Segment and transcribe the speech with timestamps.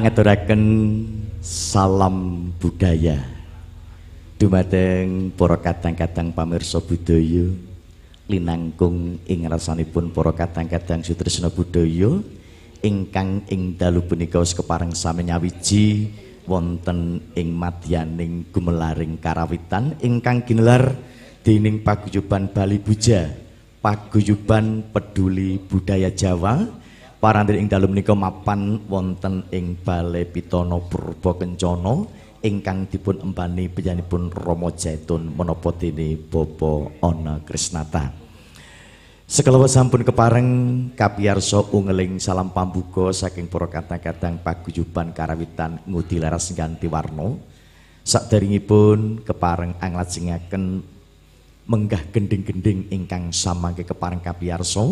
[0.00, 0.62] Ngaturaken
[1.44, 3.20] salam budaya.
[4.40, 7.52] Dumateng para kadang-kadang pamirsa budaya
[8.30, 12.22] linangkung ing rasanipun para kadang-kadang sutresna budaya
[12.80, 16.08] ingkang ing dalu punika kepareng sami nyawiji
[16.48, 20.96] wonten ing madyaning gumelaring karawitan ingkang ginelar
[21.44, 23.28] dening paguyuban Bali Buja
[23.84, 26.64] paguyuban peduli budaya Jawa
[27.20, 32.08] parantir ing dalu menika mapan wonten ing Balai Pitono Purba Kencana
[32.40, 38.30] ingkang dipun empani penyanipun Rama Jaitun menapa dene Bapa Ana Krisnata
[39.30, 40.48] Sekalawa sampun kepareng
[40.98, 47.38] kapiyarsa ungeling salam pambuka saking para kadang-kadang paguyuban karawitan ngudi laras ganti warna.
[48.02, 50.82] Sakderengipun kepareng anglajengaken
[51.62, 54.82] menggah gending-gending ingkang samangke kepareng kapiyarsa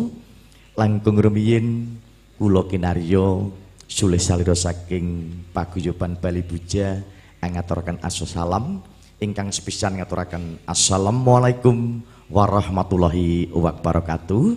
[0.78, 1.98] langkung rumiyin
[2.38, 3.50] kula kinarya
[3.90, 7.02] sulih salira saking paguyuban Bali Buja
[7.42, 8.78] ngaturaken salam
[9.18, 11.98] ingkang sepisan ngaturaken assalamualaikum
[12.30, 14.54] warahmatullahi wabarakatuh.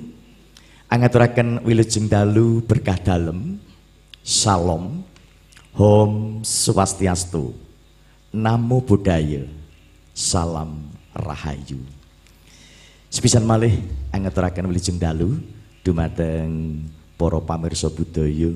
[0.91, 3.57] Angaturaken wilujeng dalu berkah dalem.
[4.21, 5.01] Salam.
[5.71, 7.55] Om Swastiastu.
[8.35, 9.47] Namo Buddhaya.
[10.11, 11.79] Salam Rahayu.
[13.07, 13.81] Sepisan malih
[14.11, 15.39] angaturaken wilujeng dalu
[15.81, 16.83] dumateng
[17.21, 18.49] para pamirsa budaya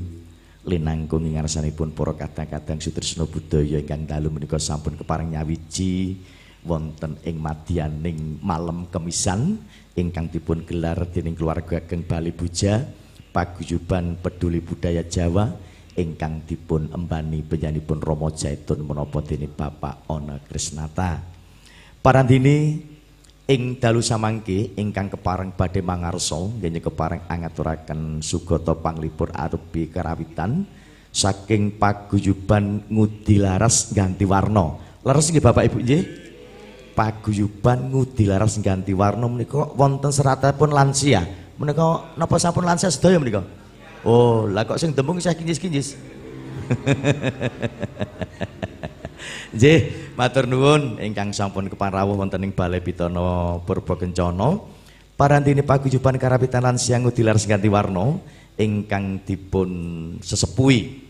[0.65, 6.17] linangkung ing ngarsanipun para kadang-kadang sutresna budaya ingkang dalu menika sampun kepareng nyawiji
[6.65, 9.61] wonten ing madyaning malam kemisan
[9.93, 12.81] ingkang dipun gelar dening keluarga Geng Bali Buja
[13.29, 15.53] paguyuban peduli budaya Jawa
[15.93, 21.21] ingkang dipun embani penyanipun Romo Jaitun menapa dene Bapak Ona Krisnata.
[22.01, 22.81] Parandini
[23.45, 30.65] ing dalu samangke ingkang kepareng badhe mangarsa nggih kepareng angaturaken sugata panglipur arupi karawitan
[31.13, 36.01] saking paguyuban ngudi laras ganti warna leres nggih Bapak Ibu nggih
[36.95, 41.27] paguyuban ngudi laras ganti warna menika wonten seratipun lansia.
[41.59, 43.43] Menika napa sampun lansia sedaya menika?
[44.07, 45.99] Oh, lah kok sing demung saya kinjis-kinjis.
[49.51, 49.79] Nggih,
[50.15, 54.63] matur nuwun ingkang sampun keparawuh wonten ing Balai Pitana Purba Kencana.
[55.15, 58.19] Parantine paguyuban karapitan lansia ngudi laras ganti warna
[58.59, 59.71] ingkang dipun
[60.19, 61.03] sesepuhi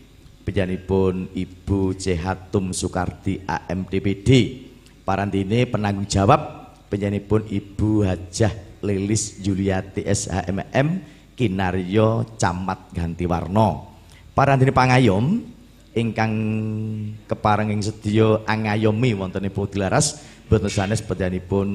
[0.46, 4.28] panjenenganipun Ibu Cehatum Sukardi AMDPD
[5.02, 10.86] parantine penanggung jawab penyanipun Ibu Hajah Lilis Juliati SHMM
[11.34, 13.98] Kinaryo Camat Ganti Warno
[14.38, 15.55] parantine pangayom
[15.96, 16.34] ingkang
[17.24, 21.68] kepareng ing sedya angayomi wonten Ibu Dilaras boten sanes penyanipun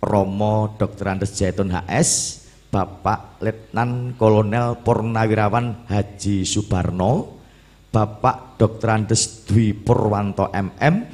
[0.00, 1.12] Romo Dr.
[1.12, 2.40] Andes Jaitun HS
[2.72, 7.36] Bapak Letnan Kolonel Purnawirawan Haji Subarno
[7.92, 8.88] Bapak Dr.
[8.96, 11.04] Andes Dwi Purwanto MM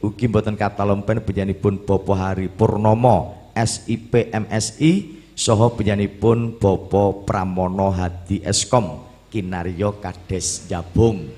[0.00, 9.09] ugi mboten katalompen penyanipun Bapak Hari Purnomo SIP MSI saha penyanipun Bapak Pramono Hadi Eskom
[9.30, 11.30] Kinaryo Kades Jabung.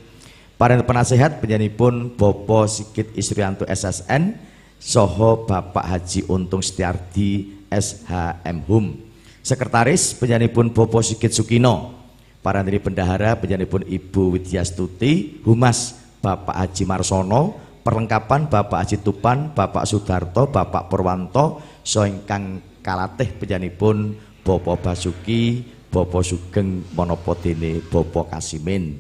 [0.57, 4.35] Parent penasehat penyanipun Bapak Sikit Isrianto SSN
[4.81, 8.97] saha Bapak Haji Untung Setiardi SHM Hum.
[9.45, 12.01] Sekretaris penyanipun Bapak Sikit Sukino.
[12.41, 15.95] Parantri Bendahara penyanipun Ibu Widyastuti Humas
[16.25, 17.43] Bapak Haji Marsono.
[17.83, 24.15] Perlengkapan Bapak Haji Tupan, Bapak Sudarto, Bapak Purwanto, so ingkang kalatih penyanipun
[24.47, 28.97] Bopo Basuki, Bopo Sugeng, Monopo Dene, Bopo Kasimin.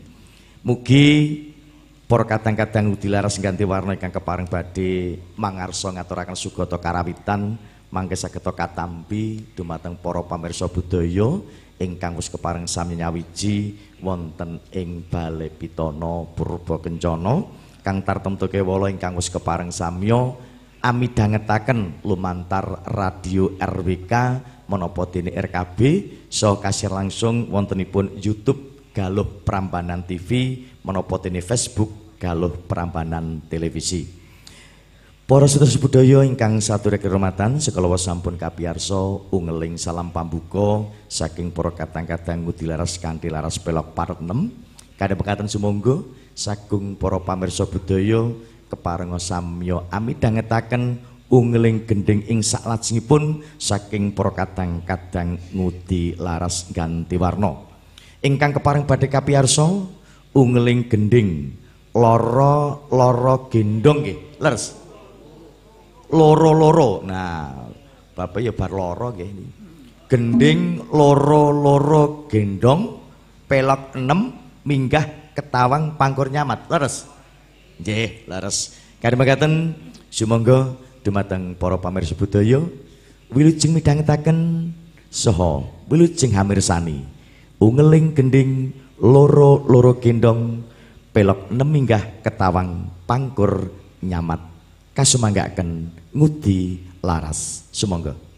[0.60, 1.08] Mugi
[2.04, 7.56] para kadang-kadang dilaras ganti warna ingkang kepareng badhe mangarsa ngaturaken sugata karawitan
[7.88, 11.40] mangke saged katampi dumateng para pamirsa budaya
[11.80, 13.72] ingkang wis kepareng sami nyawiji
[14.04, 17.64] wonten ing Balai Pitana Purba Kencana.
[17.82, 20.30] kang tartemtu kewala ingkang wis kepareng samya
[20.78, 24.12] amidhangetaken lumantar radio RWK
[24.70, 25.78] menapa dene RKB
[26.32, 34.08] so kasir langsung wontenipun YouTube Galuh Prambanan TV menapa dene Facebook Galuh Prambanan Televisi.
[35.28, 42.44] Para sedherek budaya ingkang saturek kehormatan sekala sampun kapiyarsa ungeling salam pambuka saking para kadang-kadang
[42.44, 44.28] ngudi laras kanthi laras pelok parut 6
[44.98, 46.04] kadhe pekaten sumangga
[46.36, 48.28] sagung para pamirsa budaya
[48.68, 51.00] keparenga samya amidhangetaken
[51.32, 57.56] ungling gending ing saklajengipun saking para kadang-kadang ngudi laras ganti warna.
[58.20, 59.64] Ingkang kepareng badhe kapiyarsa
[60.36, 61.56] ungling gending
[61.96, 64.18] loro-loro gendong nggih.
[64.44, 64.76] Leres.
[66.12, 67.00] Loro-loro.
[67.00, 67.64] Nah
[68.12, 69.64] bapak ya bar loro nggih
[70.12, 73.00] gending loro-loro gendong
[73.48, 76.68] pelok 6 minggah ketawang pangkur nyamat.
[76.68, 77.08] Leres.
[77.80, 78.76] Nggih leres.
[79.00, 79.72] Kadhe mekaten
[80.12, 82.62] sumangga dumateng para pamirsa budaya
[83.28, 84.70] wilujeng midhangetaken
[85.10, 87.04] saha wilujeng hamirsani.
[87.62, 90.66] Ungeling gending loro-loro gendong
[91.14, 93.70] pelok neminggah ketawang pangkur
[94.02, 94.40] nyamat.
[94.96, 97.70] Kasumanggaken ngudi laras.
[97.70, 98.31] Sumangga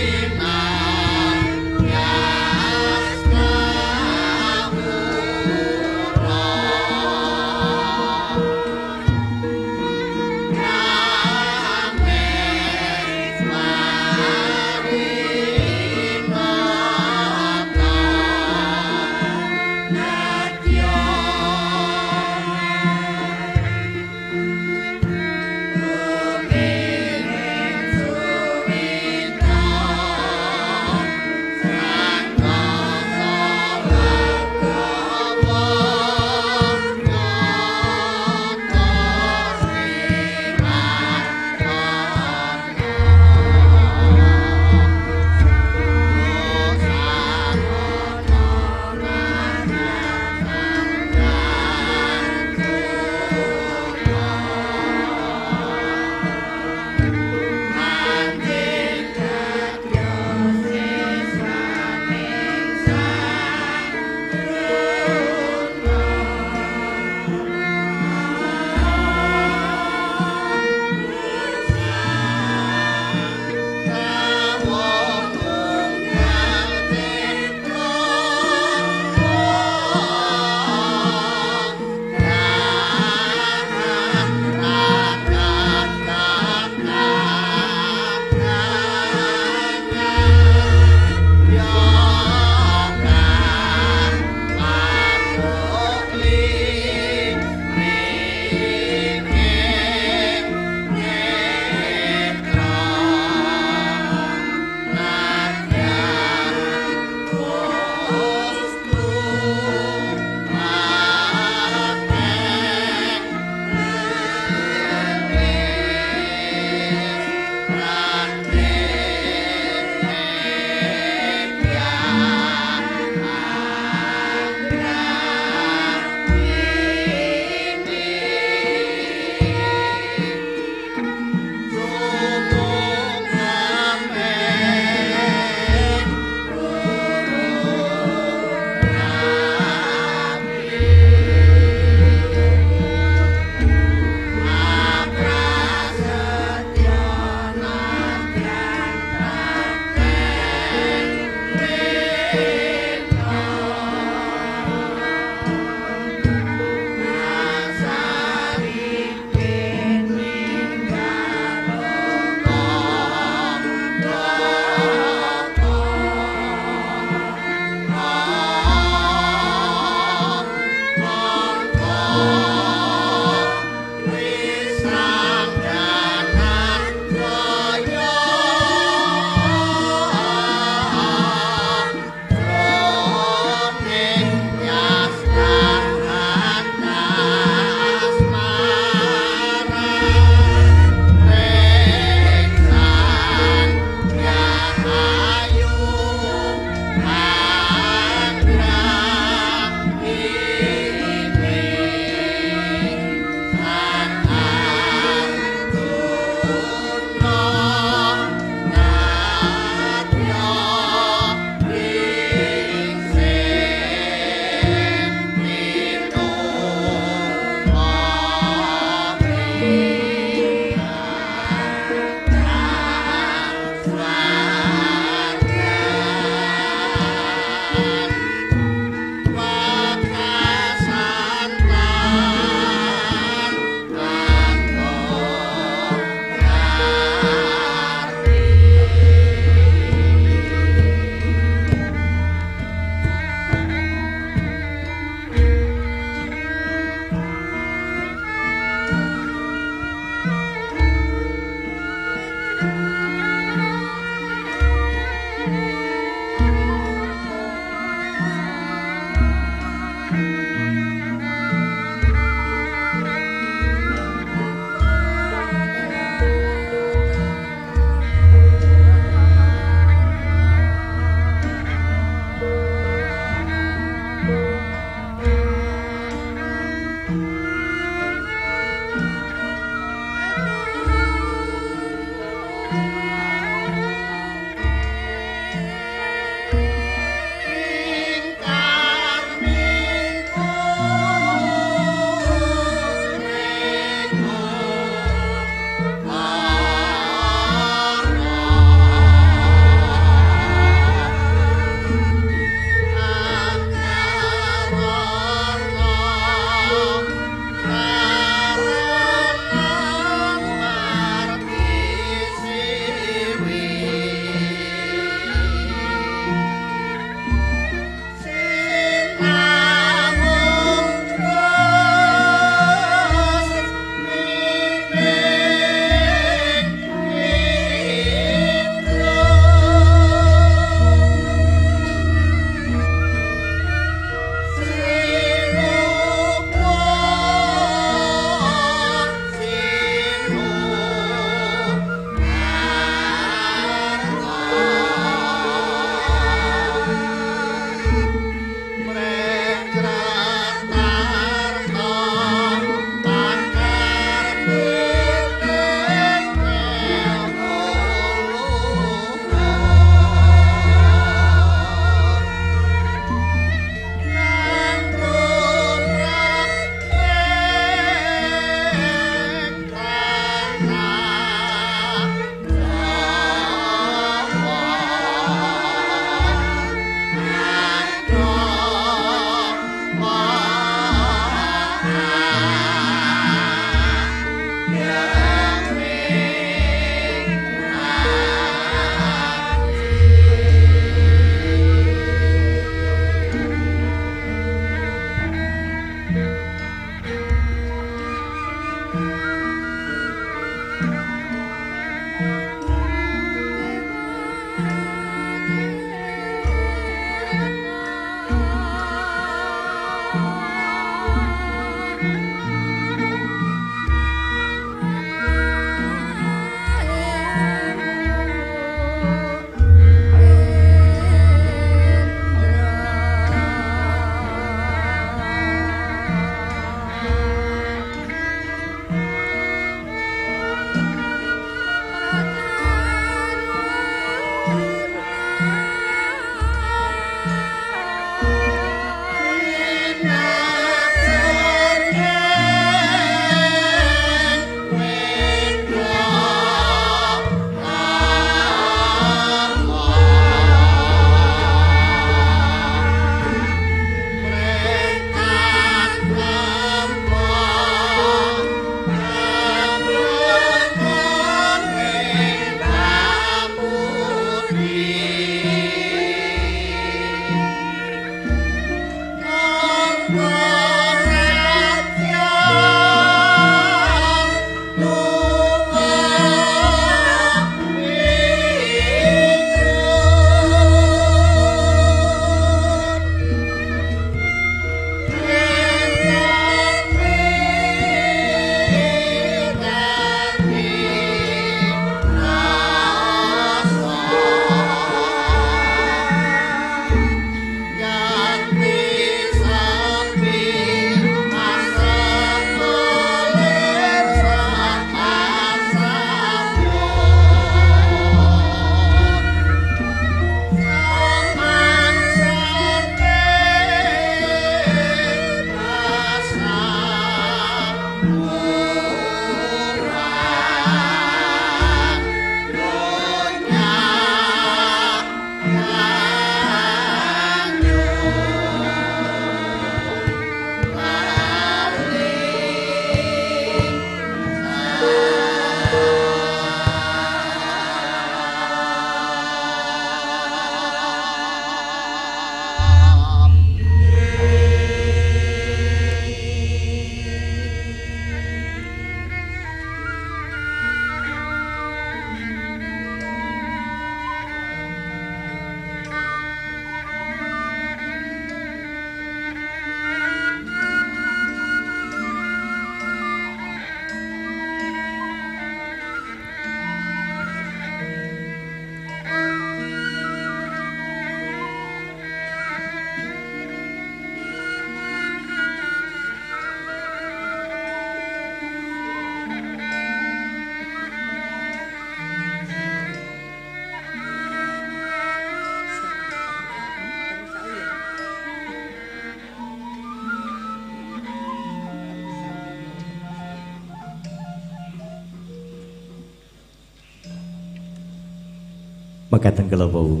[599.12, 600.00] Mekaten kala wau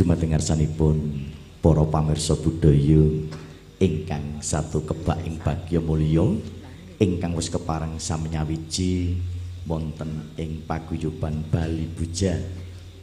[0.00, 1.28] dumateng ngarsanipun
[1.60, 3.04] para pamirsa budaya
[3.76, 6.24] ingkang satu kebak ing bagya mulya
[6.96, 9.20] ingkang wis kepareng samnyawiji
[9.68, 12.40] wonten ing paguyuban Bali Buja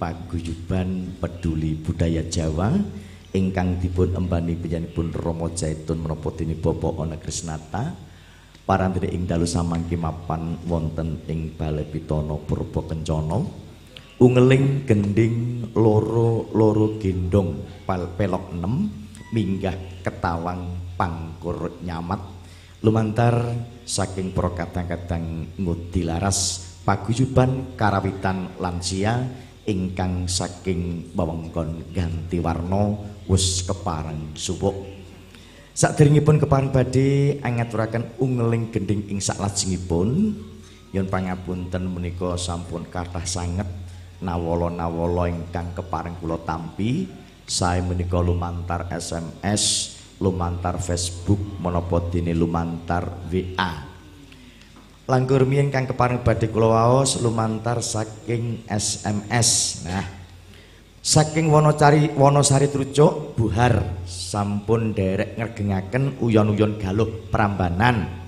[0.01, 2.73] paguyuban peduli budaya Jawa
[3.29, 7.93] ingkang dipun embani panjenenganipun Rama Jaitun menapa dene Bapak Ana Krisnata
[8.65, 13.68] parantene ing dalu samangke mapan wonten ing Balai Pitana Purba Kencana
[14.19, 17.55] ungeling gending loro loro gendong
[17.87, 22.19] pal pelok 6 minggah ketawang pangkur nyamat.
[22.83, 23.55] Lumantar
[23.87, 29.23] saking para kadang-kadang ngudi laras paguyuban karawitan lansia
[29.63, 34.75] ingkang saking wewengkon ganti warna wis kepareng subuk.
[35.71, 40.35] Sakderengipun kepareng badhe angaturaken ungeling gending ing saklajengipun
[40.91, 43.78] yen pangapunten menika sampun kathah sanget
[44.19, 47.07] nawala-nawala ingkang keparing kula tampi
[47.49, 53.89] sae menika lumantar SMS, lumantar Facebook menapa dene lumantar WA.
[55.09, 59.81] Langkur mien kang keparing badhe kula waos lumantar saking SMS.
[59.89, 60.05] Nah,
[61.01, 68.21] saking Wonocari Wonosari Trucuk Buhar sampun derek ngergengaken uyon-uyon galuh Prambanan.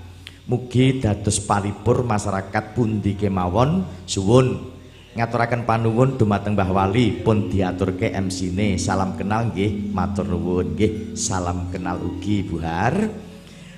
[0.50, 4.71] Mugi dados palipur masyarakat pundi kemawon suwun
[5.12, 7.22] ngaturaken panuwun dumateng Mbah Wali.
[7.22, 11.16] Pun diaturke MC-ne salam kenal nggih matur nuwun nggih.
[11.16, 12.96] Salam kenal ugi Buhar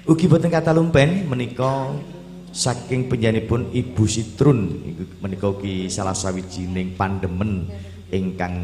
[0.05, 1.89] ugi boten kata lumpen menika
[2.55, 4.61] saking penyanipun Ibu Sitrun.
[5.19, 7.67] Menika ugi salah sawijining pandemen
[8.15, 8.57] ingkang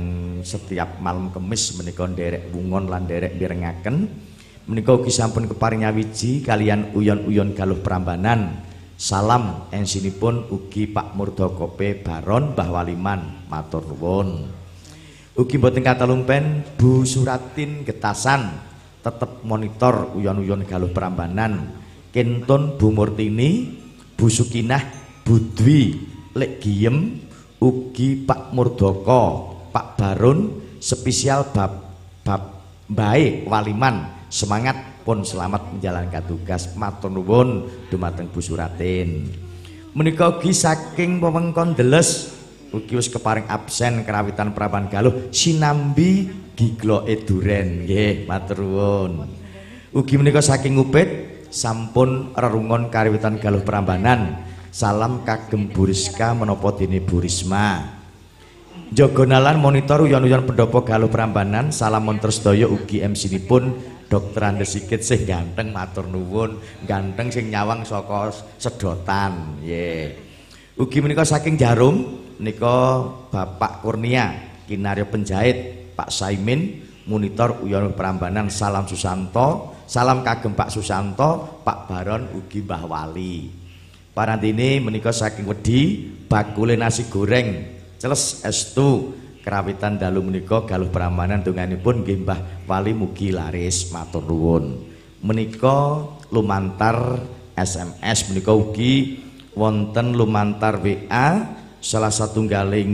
[0.47, 4.07] setiap malam kemis menika nderek bungon lan nderek mirengaken
[4.71, 8.63] menika ugi sampun keparing nyawiji kalian uyon-uyon galuh prambanan
[9.01, 14.45] Salam ensinipun ugi Pak Murdokope Baron Mbah Waliman matur nuwun.
[15.33, 18.61] Ugi mboten katalumpen Bu Suratin Getasan
[19.01, 21.81] tetep monitor uyon-uyon galuh Prambanan.
[22.13, 23.73] Kentun Bu Murtini,
[24.21, 24.85] Bu Sukinah,
[25.25, 25.97] Bu Dwi
[26.37, 27.25] Lek Giem
[27.57, 31.73] ugi Pak Murdoko, Pak Baron spesial bab
[32.21, 39.29] bab baik Waliman semangat pun selamat menjalankan tugas matur nuwun dumateng Bu Suratin.
[39.91, 42.31] Menika ugi saking wewengkon Deles
[42.71, 49.27] ugi wis keparing absen kerawitan Praban Galuh sinambi giglo eduren nggih matur nuwun.
[49.91, 51.09] Ugi menika saking Upit
[51.51, 54.47] sampun rerungon karawitan Galuh Prambanan.
[54.71, 57.99] Salam kagem Buriska menapa dene Burisma.
[58.95, 61.75] Jogonalan monitor uyon-uyon pendopo Galuh Prambanan.
[61.75, 63.75] Salam montor sedaya ugi MC-nipun
[64.11, 69.63] Dokter Andes sikit sing ganteng matur nuwun, ganteng sing nyawang saka sedotan.
[69.63, 70.19] Nggih.
[70.75, 74.35] Ugi menika saking Jarum nika Bapak Kurnia,
[74.67, 82.35] kinarya penjahit Pak Saimin, monitor Uyon Prambanan Salam Susanto, salam kagem Pak Susanto, Pak Baron
[82.35, 83.47] ugi Mbah Wali.
[84.11, 87.63] Parantine menika saking Wedi, bakule nasi goreng,
[87.95, 94.87] celes estu kerawitan dalu menika galuh pramanan donganipun nggih Mbah Wali mugi laris matur nuwun.
[95.21, 97.21] Menika lumantar
[97.57, 99.21] SMS menika ugi
[99.53, 101.45] wonten lumantar WA
[101.81, 102.93] salah satunggaling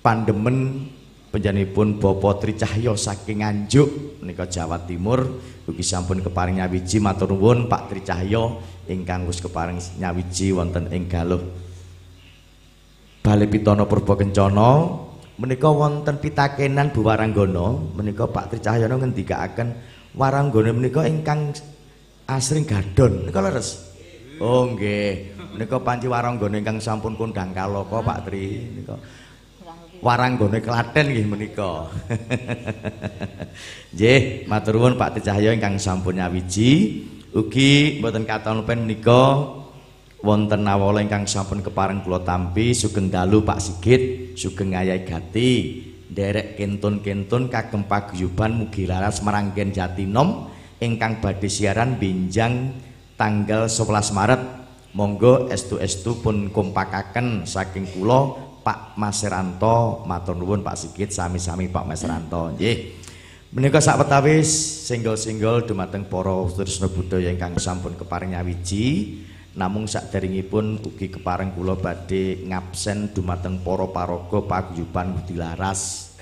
[0.00, 0.88] pandemen
[1.28, 7.92] panjenenganipun Bapak Tricahya saking Nganjuk menika Jawa Timur ugi sampun keparing nyawiji matur nuwun Pak
[7.92, 8.56] Tricahya
[8.88, 11.67] ingkang wis keparing nyawiji wonten ing galuh
[13.28, 14.16] Bali Pitana Purba
[15.36, 19.68] menika wonten pitakenan Bu Waranggana menika Pak Tricahyana ngendikaaken
[20.16, 21.52] Waranggana menika ingkang
[22.24, 23.28] asring gadon.
[23.28, 23.84] Nika leres?
[24.40, 25.36] Oh nggih.
[25.52, 28.96] Menika panci Waranggana ingkang sampun kondang kaloka Pak Tri menika
[30.00, 31.84] Waranggana Klaten nggih menika.
[33.92, 37.04] Nggih matur nuwun Pak Tricahya ingkang sampun nyawiji.
[37.36, 39.57] Ugi mboten katon pen menika
[40.22, 45.50] wonten nawala ingkang sampun kepareng kula tampi sugeng dalu Pak Sigit sugeng Ayai Gati
[46.08, 50.50] nderek kentun-kentun kagem paguyuban mugi laras meranggen Jatinom
[50.82, 52.74] ingkang badhe siaran binjang
[53.18, 54.42] tanggal 11 Maret.
[54.96, 60.02] Monggo estu-estu pun kompakaken saking kula Pak Maseranto.
[60.08, 62.56] Matur nuwun Pak Sigit sami-sami Pak Maseranto.
[62.56, 62.96] Nggih.
[63.52, 64.48] Menika sak wetawis
[64.88, 69.16] single-single dumateng para Trisna Budaya ingkang sampun keparing nyawiji
[69.58, 76.14] namung saderengipun ugi kepareng kula badhe ngabsen dumateng para paraga paguyuban Budilaras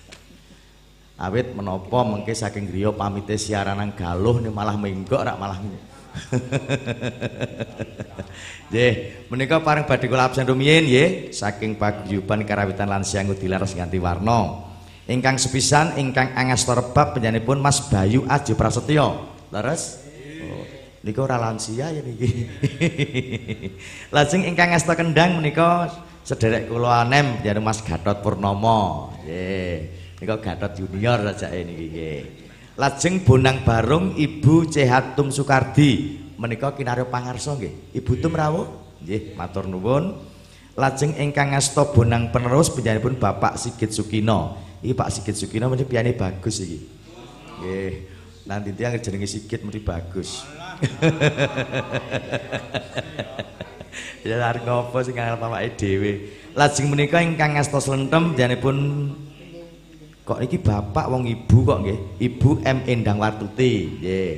[1.20, 5.60] awit menapa mengke saking griya pamite siaran nang galuh ni malah menggok rak malah
[8.72, 8.92] Nggih,
[9.28, 14.64] menika paring badhe kula absen rumiyin nggih saking paguyuban karawitan lan siang dilaras ganti warna.
[15.06, 19.38] Ingkang sepisan ingkang angasta rebab panjenenganipun Mas Bayu Aji Prasetyo.
[19.54, 20.05] Leres?
[21.06, 22.50] Nika ora lansia ya niki.
[24.14, 25.86] Lajeng ingkang ngasta kendang menika
[26.26, 29.14] sederek kula anem yen Mas Gatot Purnomo.
[29.22, 29.86] Nggih.
[30.18, 32.20] Nika Gatot Junior sajake niki nggih.
[32.74, 37.94] Lajeng Bonang Barung Ibu Cehatum Sukardi menika kinarya pangarsa nggih.
[38.02, 38.66] Ibu Tum rawuh?
[39.06, 40.10] Nggih, matur nuwun.
[40.74, 44.58] Lajeng ingkang ngasta Bonang penerus panjenenganipun Bapak Sigit Sukino.
[44.82, 46.78] Iki Pak Sigit Sukino mesti piyane bagus iki.
[47.62, 47.92] Nggih.
[48.50, 50.42] Nanti tiyang jenenge Sigit mesti bagus.
[54.26, 56.12] Ya arep ngopo sing ngarep awake dhewe.
[56.58, 58.76] Lajeng menika ingkang ngasta slentem pun
[60.26, 61.98] kok iki bapak wong ibu kok nggih.
[62.18, 64.02] Ibu M Endang Wartuti.
[64.02, 64.32] Nggih.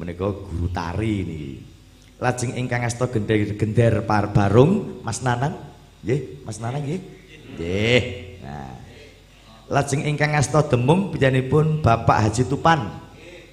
[0.00, 1.52] Menika guru tari niki.
[2.16, 5.52] Lajeng ingkang ngasta gender gender par barung Mas Nanang.
[6.00, 7.00] Nggih, Mas Nanang nggih.
[7.56, 8.02] Nggih.
[8.40, 8.72] Nah.
[9.68, 12.88] Lajeng ingkang ngasta demung panjenenganipun Bapak Haji Tupan.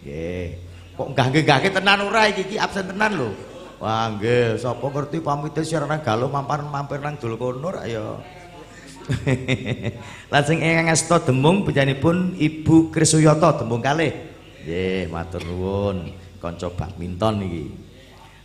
[0.05, 0.63] Nggih.
[0.93, 3.29] Kok nggah-nggah tenan ora iki iki absen tenan lho.
[3.83, 8.15] Wah nggih, sapa ngerti pamite sirana galuh mampir mampir nang dul kono ya.
[10.31, 14.15] Lajeng ingkang ngasta demung panjenenganipun Ibu Krisuyata demung kalih.
[14.63, 16.15] Nggih, matur nuwun.
[16.39, 17.65] Kanca badminton iki.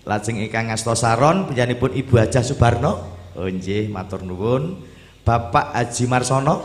[0.03, 2.93] Lajeng ingkang ngasta saron panjenenganipun Ibu Hajah Subarno.
[3.39, 4.83] Oh nggih, matur nuwun.
[5.23, 6.57] Bapak Haji Marsono.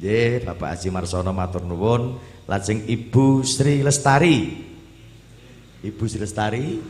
[0.00, 2.16] Nggih, Bapak Haji Marsono matur nuwun.
[2.50, 4.58] Lajeng Ibu Sri Lestari.
[5.86, 6.82] Ibu Sri Lestari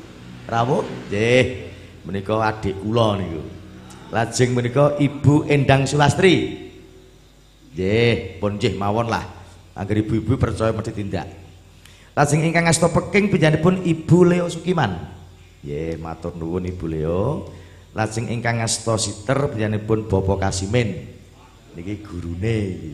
[0.48, 0.80] rawuh.
[1.12, 1.44] Nggih,
[2.08, 3.44] menika adik kula niku.
[4.08, 6.56] Lajeng menika Ibu Endang Sulastri.
[7.76, 9.20] Nggih, pun nggih mawon lah.
[9.76, 11.28] Angger ibu-ibu percaya mesti tindak.
[12.16, 14.96] Lajeng ingkang ngasta peking panjenenganipun Ibu Leo Sukiman.
[15.60, 17.52] Nggih, matur nuwun Ibu Leo.
[17.92, 21.20] Lajeng ingkang ngasta siter panjenenganipun Bapak Kasimin.
[21.76, 22.92] niki gurune iki.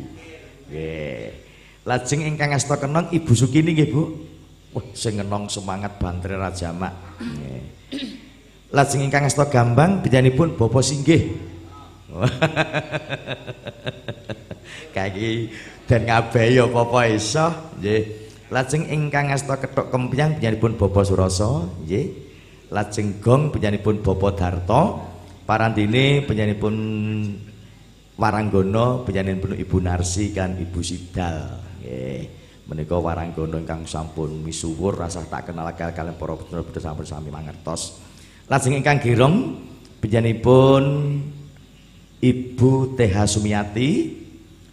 [0.66, 1.45] Nggih.
[1.86, 4.02] Lajeng ingkang asta kenong Ibu Sukini nggih, Bu.
[4.74, 7.22] Wah, sing ngenong semangat bantri Raja Mak.
[7.22, 7.62] Nggih.
[8.74, 11.38] Lajeng ingkang asta gambang bidanipun Bapak Singgih.
[14.96, 15.30] Kaki
[15.86, 18.02] dan ngabeyo apa iso, nggih.
[18.50, 22.06] Lajeng ingkang asta kethok kempyang bidanipun Bapak Surasa, nggih.
[22.74, 24.82] Lajeng gong bidanipun Bapak Darto.
[25.46, 26.74] Parandine penyanipun
[28.18, 31.65] Waranggono penuh Ibu Narsi kan Ibu Sidal.
[31.86, 32.22] Nggih.
[32.66, 38.02] Menika Waranggono ingkang sampun misuwur rasa tak kenal kalian para putra-putra sampun sami mangertos.
[38.50, 39.54] Lajeng ingkang girong
[40.02, 40.84] penyanyiipun
[42.18, 43.90] Ibu TH Sumiati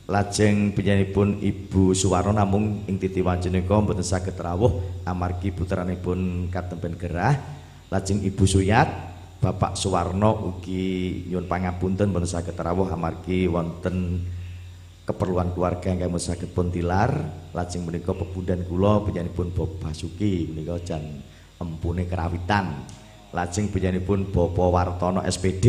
[0.09, 7.37] lajeng penyanyiipun Ibu Suwarno namung ing titi wancenika mboten saged rawuh amargi putranipun katemben gerah
[7.93, 8.89] lajeng Ibu Suyat
[9.37, 14.25] Bapak Suwarno ugi nyuwun pangapunten boten saged rawuh amargi wonten
[15.03, 17.11] keperluan keluarga ingkang saged pun tilar
[17.51, 21.03] lajeng menika pepundhan kula panjenenganipun Bapak Basuki menika jan
[21.59, 22.87] empune kerawitan.
[23.33, 25.65] Lajeng panjenenganipun Bapak Wartono SPD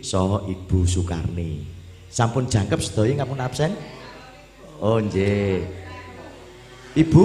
[0.00, 1.66] saha Ibu Sukarni.
[2.08, 3.72] Sampun jangkep sedaya ngampun absen?
[4.80, 5.66] Oh nggih.
[6.96, 7.24] Ibu?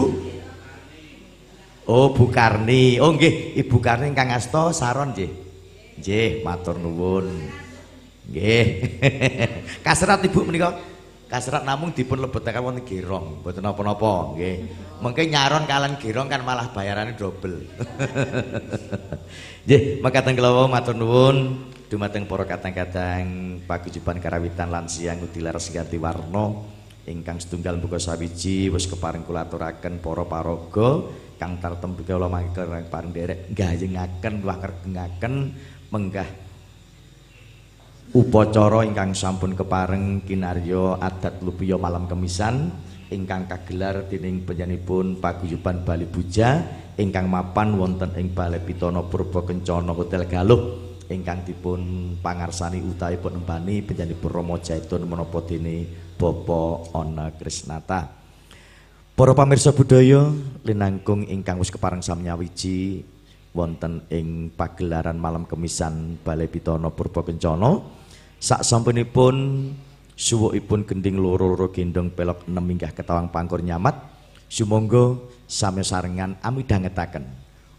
[1.88, 3.00] Oh Bu Karni.
[3.00, 3.56] Oh nggih.
[3.64, 5.32] Ibu Karni ingkang asta saron nggih.
[6.02, 7.30] Nggih, matur nuwun.
[8.28, 8.66] Nggih.
[9.86, 10.93] Kasrat Ibu menika.
[11.34, 14.70] Kasrat namung dipun lebetaken wonten gerong, mboten napa-napa, nggih.
[15.02, 17.58] Mengke nyaron kalian gerong kan malah bayarane double.
[19.66, 23.26] Nggih, mekaten kula matur nuwun dumateng para kadang-kadang
[23.66, 26.54] paguyuban karawitan lan siang utilar seganti warna
[27.10, 31.02] ingkang setunggal buka sawiji wis keparing kula aturaken para paraga
[31.42, 32.62] kang tartem kula mangke
[32.94, 35.50] paring derek gayengaken wah kergengaken
[35.90, 36.43] menggah
[38.14, 42.70] upacara ingkang sampun kepareng kinarya adat lupiya malam kemisan
[43.10, 46.62] ingkang kagelar dening panjenenganipun paguyuban Bali Buja
[46.94, 53.34] ingkang mapan wonten ing Balai Pitana Purba Kencana Hotel Galuh ingkang dipun pangarsani utawi pun
[53.34, 58.14] embani panjenenganipun Rama Jaitun menapa dene Bapa Ana Krisnata.
[59.18, 60.30] Para pamirsa budaya
[60.62, 63.02] linangkung ingkang wis kepareng samnyawiji
[63.58, 68.03] wonten ing pagelaran malam kemisan Balai Pitana Purba Kencana
[68.44, 69.72] sak sampunipun
[70.20, 73.96] suwukipun gending loro-loro gendong pelok enem minggah ketawang pangkur nyamat
[74.52, 75.16] sumangga
[75.48, 77.24] sami sarengan amidhangetaken.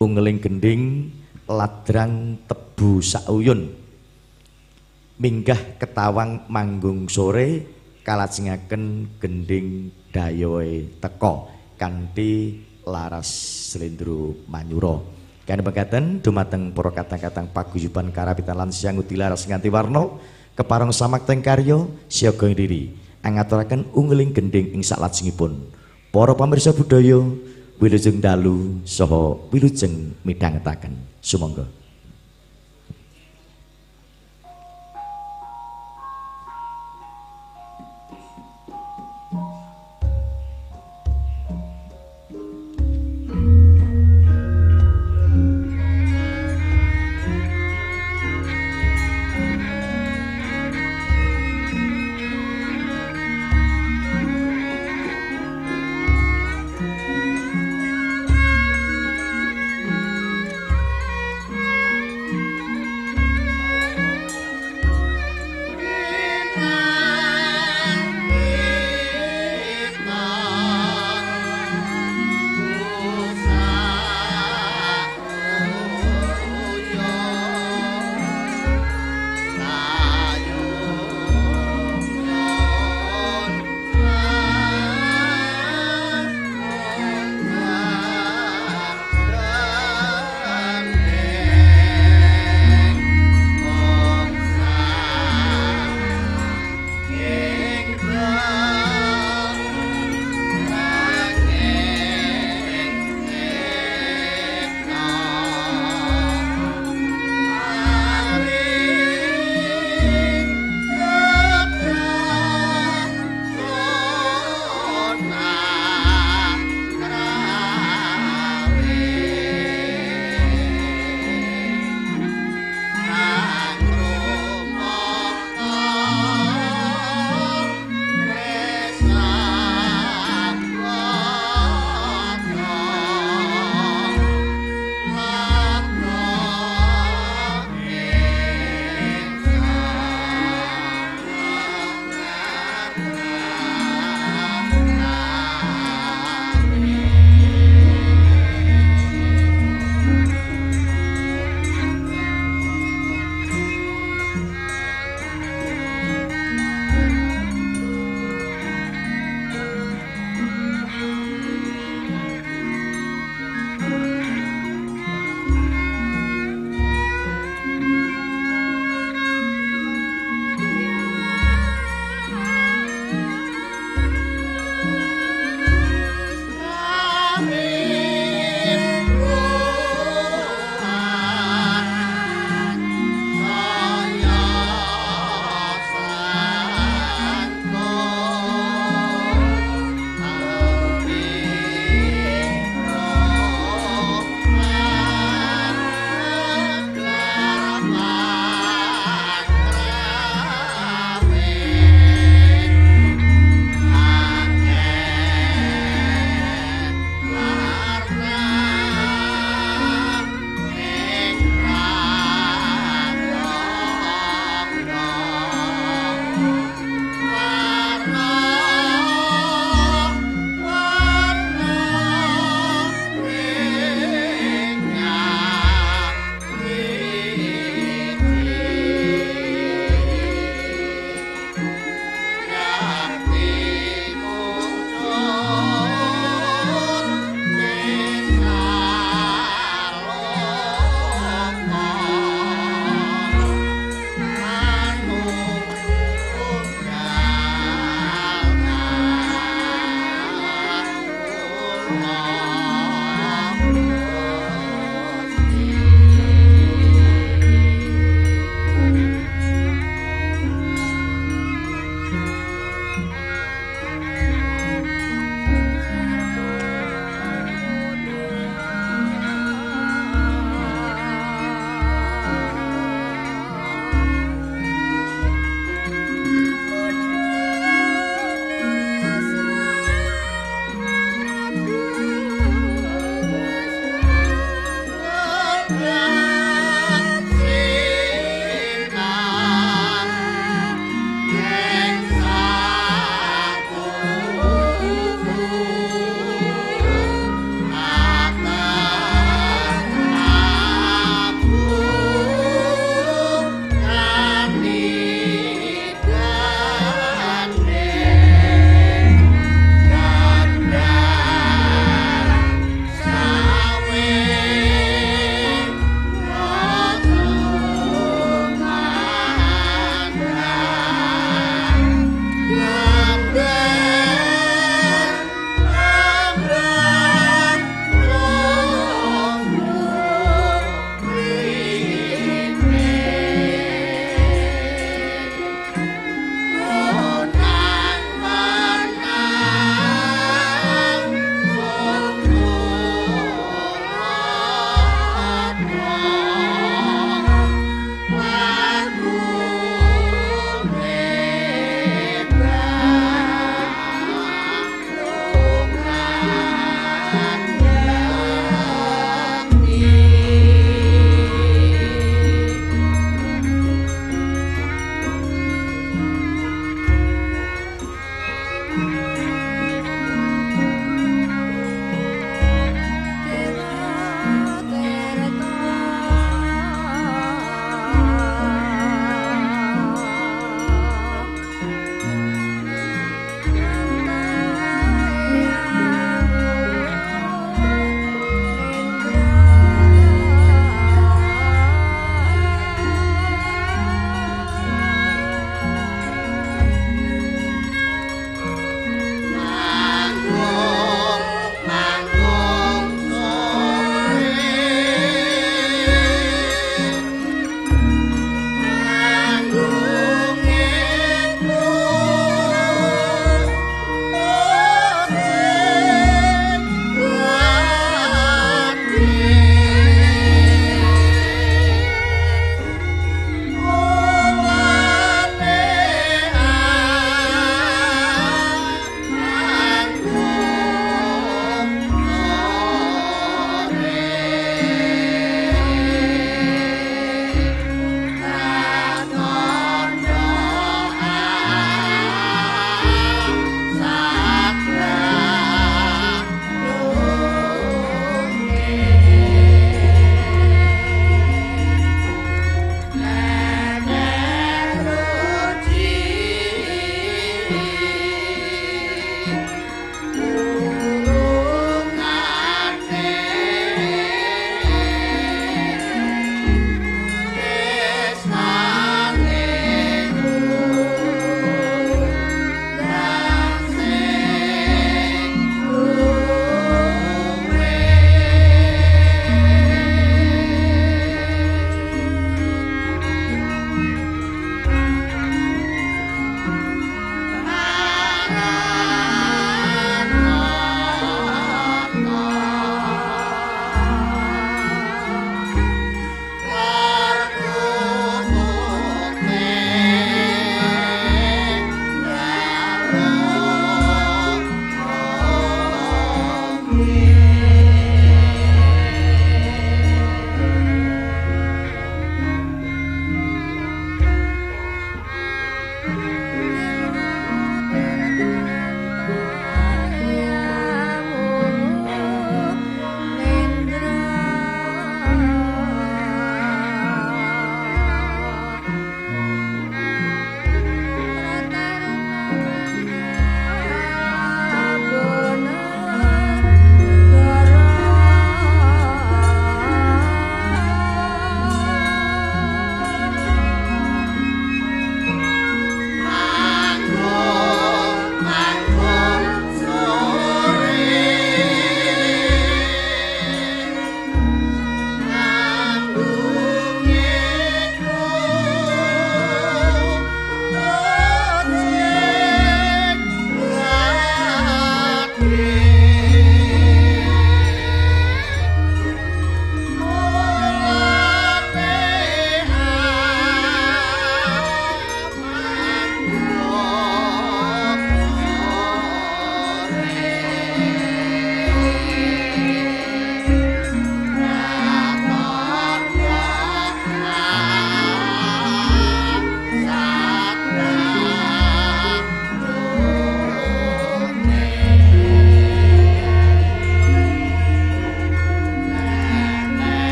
[0.00, 1.12] Ungeling gending
[1.44, 3.68] ladrang tebu sauyun
[5.20, 7.68] minggah ketawang manggung sore
[8.00, 13.28] kalajengaken gending dayoe teka kanthi laras
[13.76, 15.04] slendro manyura.
[15.44, 20.02] Kene mekaten dumateng para kadang-kadang paguyuban karapitan lan siang utilaras nganti warna
[20.56, 25.58] keparang samakteng karya siaga diri angaturaken unggeling gending ing salajengipun.
[26.14, 27.20] Para pamirsa budaya
[27.82, 30.94] wilujeng dalu saha wilujeng midhangetaken.
[31.20, 31.66] Sumangga.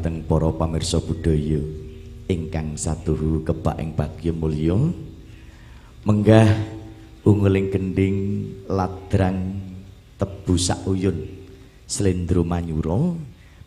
[0.00, 1.60] Dumateng para pamirsa budaya
[2.24, 4.80] ingkang satuhu kebak ing bagya mulya
[6.08, 6.48] menggah
[7.28, 8.16] ungeling gending
[8.64, 9.60] ladrang
[10.16, 11.20] tebu sak uyun
[11.84, 13.12] slendro manyura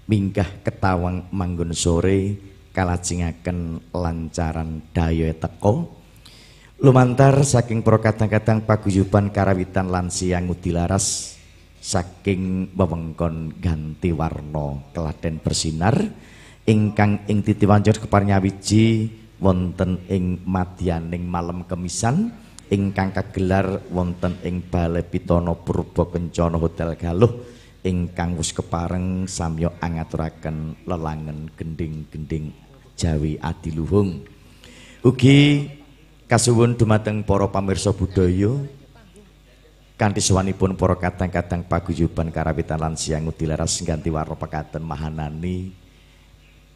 [0.09, 2.33] minggah ketawang manggon sore
[2.73, 5.85] kalajengaken lancaran daya teka.
[6.81, 11.32] Lumantar saking para kadang-kadang paguyuban karawitan lan siang udilaras
[11.83, 15.99] saking wewengkon ganti warna kelaten bersinar
[16.63, 19.11] ingkang ing titi wancur keparnyawiji
[19.43, 22.31] wonten ing madyaning malam kemisan
[22.71, 27.43] ingkang kagelar wonten ing Balai Pitana Purba Kencana Hotel Galuh
[27.83, 32.55] ingkang wis kepareng samya angaturaken lelangen gending-gending
[32.95, 34.23] Jawi Adiluhung.
[35.03, 35.67] Ugi
[36.31, 38.55] kasuwun dumateng para pamirsa budaya
[39.93, 45.69] kanthi sawanipun para kadang-kadang paguyuban karawitan lan siang udilaras ganti warna pekaten mahanani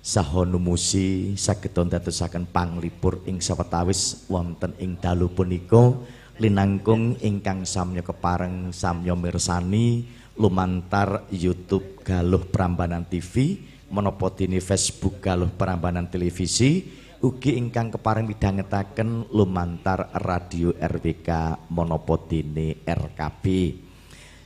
[0.05, 5.97] saha numusi saged dadosaken panglipur ing sawetawis wonten ing dalu punika
[6.37, 10.05] linangkung ingkang samya kepareng samya mirsani
[10.37, 13.57] lumantar YouTube Galuh Prambanan TV
[13.89, 16.85] menapa dene Facebook Galuh Prambanan Televisi
[17.17, 21.29] ugi ingkang kepareng midhangetaken lumantar radio RWK
[21.73, 23.45] Monopodine RKB.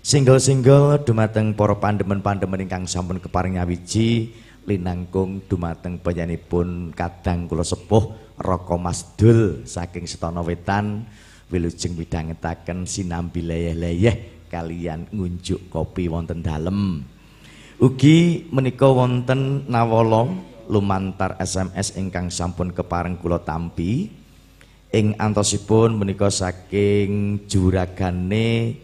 [0.01, 4.33] Single-single dumateng para pandemen-pandemen ingkang sampun kepareng nyawiji
[4.65, 11.05] linangkung dumateng panjenenganipun kadang kula sepuh Roko Masdul saking Setana Wetan
[11.53, 17.03] wilujeng midhangetaken sinambi leyeh-leyeh kalian ngunjuk kopi wonten dalem.
[17.81, 24.07] Ugi menika wonten nawala lumantar SMS ingkang sampun kepareng kula tampi.
[24.91, 28.75] Ing antosipun menika saking juragane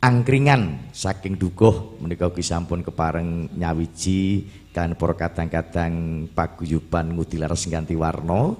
[0.00, 8.56] angkringan saking dukuh menika ugi sampun kepareng nyawiji kan para kadang-kadang paguyuban ngudilares ganti warna.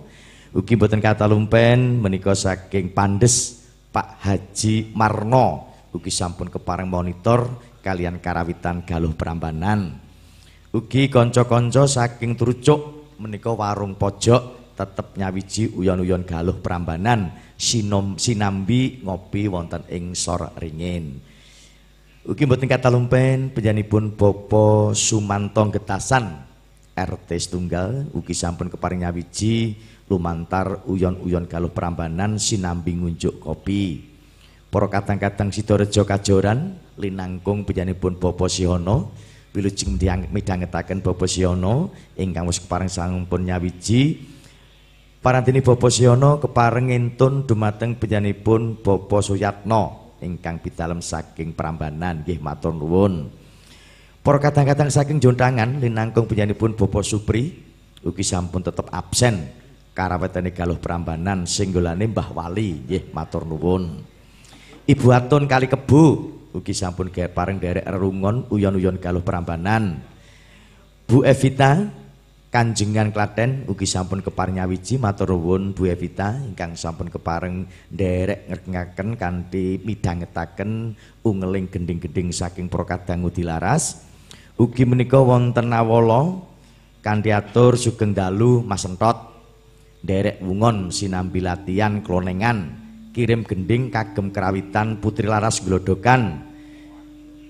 [0.52, 5.72] Ugi boten kata lumpen menika saking pandes Pak Haji Marno.
[5.96, 7.48] Ugi sampun kepareng monitor
[7.80, 10.05] kalian karawitan galuh Prambanan
[10.76, 19.48] Ugi kanca-kanca saking Trucuk menika warung pojok tetep nyawiji uyon-uyon galuh Prambanan sinom sinambi ngopi
[19.48, 21.16] wonten ing sor ringin.
[22.28, 26.44] Ugi mboten kata lumpen panjenenganipun Bapak Sumanto Getasan
[26.92, 29.80] RT setunggal ugi sampun keparing nyawiji
[30.12, 34.12] lumantar uyon-uyon galuh Prambanan sinambi ngunjuk kopi.
[34.68, 39.16] Para kadang-kadang Sidorejo Kajoran linangkung panjenenganipun Bapak Sihono
[39.56, 39.96] wilujeng
[40.28, 44.20] midhangetaken Bapak Siono ingkang wis kepareng sampun nyawiji.
[45.24, 52.20] Parantini Bapak Siono kepareng entun dumateng penyanipun Bapak Suyatno ingkang pidalem saking Prambanan.
[52.20, 53.32] Nggih matur nuwun.
[54.20, 57.56] Para kadang-kadang saking jontangan linangkung penyanipun Bapak Supri
[58.04, 59.50] ugi sampun tetep absen
[59.96, 62.84] karawetane galuh Prambanan singgolane Mbah Wali.
[62.84, 64.04] Nggih matur nuwun.
[64.86, 66.04] Ibu Atun kali kebu
[66.56, 70.00] ugi sampun pareng derek rerungon uyon-uyon galuh perambanan
[71.06, 71.86] Bu Evita
[72.46, 79.20] Kanjengan Klaten ugi sampun kepareng nyawiji matur nuwun Bu Evita ingkang sampun kepareng derek ngerkengaken
[79.20, 84.08] kanthi midhangetaken ungeling gending-gending saking Prokadang Udilaras.
[84.56, 86.40] Ugi menika wonten awala
[87.04, 89.36] kanthi atur sugeng dalu Mas Entot
[90.00, 92.72] derek wungon sinambi latihan klonengan
[93.10, 96.45] kirim gending kagem kerawitan putri laras glodokan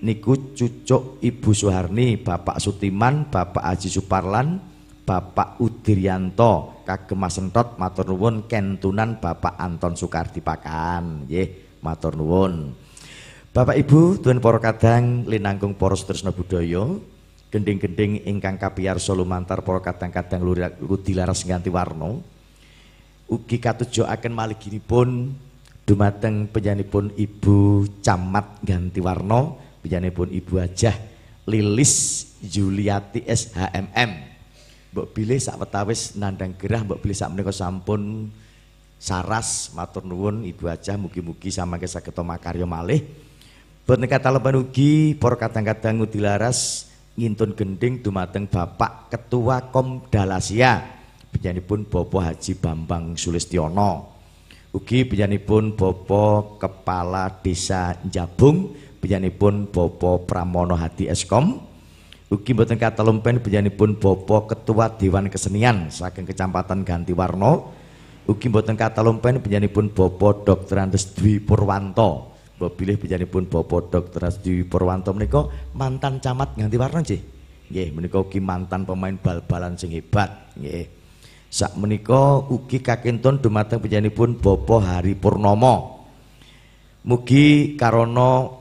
[0.01, 4.61] niku cucuk Ibu Suharni Bapak Sutiman Bapak Haji Suparlan
[5.07, 11.23] Bapak Udirianto kagem Mas Entot matur nuwun kentunan Bapak Anton Sukardi Pakan.
[11.23, 12.75] Nggih matur nuwun.
[13.55, 16.83] Bapak Ibu tuwin para kadang linangkung para setresna budaya
[17.47, 20.43] gending-gending ingkang kapiyarsa lumantar para kadang-kadang
[20.83, 22.19] ludi laras ganti warna
[23.31, 25.31] ugi katujuaken maliginipun
[25.87, 28.99] dumateng penyanipun Ibu Camat Ganti
[29.87, 30.91] Penyanipun Ibu Ajah
[31.47, 34.35] Lilis Juliati SHMM.
[34.91, 38.27] Mbok pilih sak wetawis nandang gerah, mbok pilih sak menika sampun
[38.99, 42.99] saras matur nuwun Ibu Ajah mugi-mugi samangke saged makarya malih.
[43.87, 50.99] Kata leban ugi para kadang-kadang udilaras ngintun gending dumateng Bapak Ketua Komdalasia
[51.63, 54.19] pun Bapak Haji Bambang Sulistiono
[54.75, 55.07] ugi
[55.39, 58.75] pun Bapak Kepala Desa Jabung
[59.33, 61.63] pun Bapak Pramono Hadi Eskom
[62.27, 63.39] ugi mboten katalumpen
[63.73, 67.71] pun Bapak Ketua Dewan Kesenian saking Kecamatan Gantiwarno
[68.27, 69.39] ugi mboten katalumpen
[69.71, 70.75] pun Bapak Dr.
[70.83, 72.97] Andes Dwi Purwanto Mbok bilih
[73.29, 74.33] pun Bapak Dr.
[74.33, 75.45] Asdi Purwanto menika
[75.77, 77.21] mantan camat nganti warna nggih.
[77.69, 80.89] Nggih, menika ugi mantan pemain bal-balan sing hebat, nggih.
[81.53, 83.77] Sak menika ugi kakintun dumateng
[84.09, 86.01] pun Bapak Hari Purnomo.
[87.05, 88.56] Mugi karana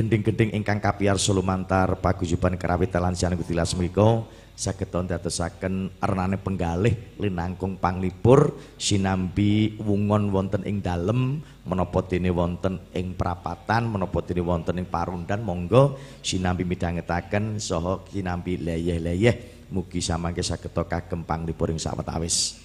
[0.00, 4.24] gending-gending ingkang kapiar Sulumantar paguyuban karawitan lan siang Gusti menika
[4.56, 13.12] saged dadosaken ernane penggalih linangkung panglipur sinambi wungon wonten ing dalem menapa dene wonten ing
[13.12, 19.68] prapatan menapa dene wonten ing parundan monggo sinambi midhangetaken saha sinambi leyeh-leyeh.
[19.68, 22.56] Mugi samangke saged kagem panglipur ing sawetawis.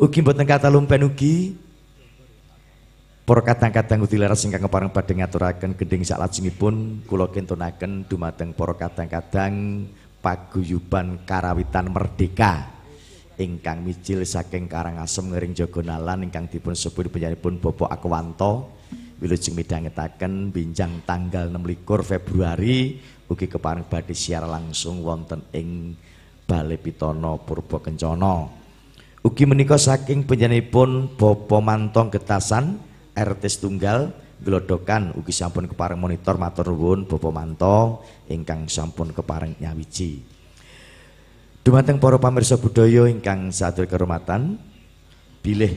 [0.00, 1.52] Ugi mboten kata lumpen ugi
[3.30, 9.86] Para kadang-kadang uti leres ingkang kepareng badhe ngaturaken gending saklajengipun kula kintunaken dumateng para kadang-kadang
[10.18, 12.66] paguyuban karawitan merdeka.
[13.38, 18.74] Ingkang mijil saking Karangasem ngering Jogonalan ingkang dipun sebut penyanipun Bobo Akwanto
[19.22, 22.98] wilujeng midhangetaken binjang tanggal 26 Februari
[23.30, 25.94] ugi kepareng badhe siar langsung wonten ing
[26.50, 28.50] Balai Pitono Purba Kencana
[29.22, 36.72] ugi menika saking penyanipun Bobo Mantong Getasan RT Tunggal glodokan ugi sampun kepareng monitor matur
[36.72, 38.00] nuwun Bapak Manto
[38.32, 40.24] ingkang sampun kepareng nyawiji.
[41.60, 44.56] Dumateng para pamirsa budaya ingkang sadaya kehormatan
[45.44, 45.76] bilih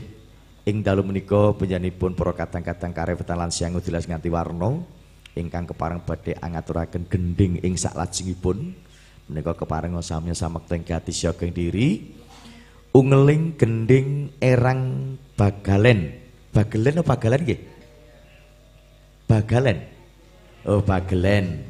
[0.64, 4.80] ing dalu menika panjenenganipun para kadang-kadang karewetan lan siang dilas nganti warna
[5.36, 8.72] ingkang kepareng badhe angaturaken gending ing saklajengipun
[9.28, 12.16] menika kepareng sami samekten gati syageng diri
[12.96, 16.23] ungeling gending erang bagalen
[16.54, 17.60] bagelen apa bagalen nggih
[19.24, 19.78] Bagalen.
[20.68, 21.64] Oh, Bagelen.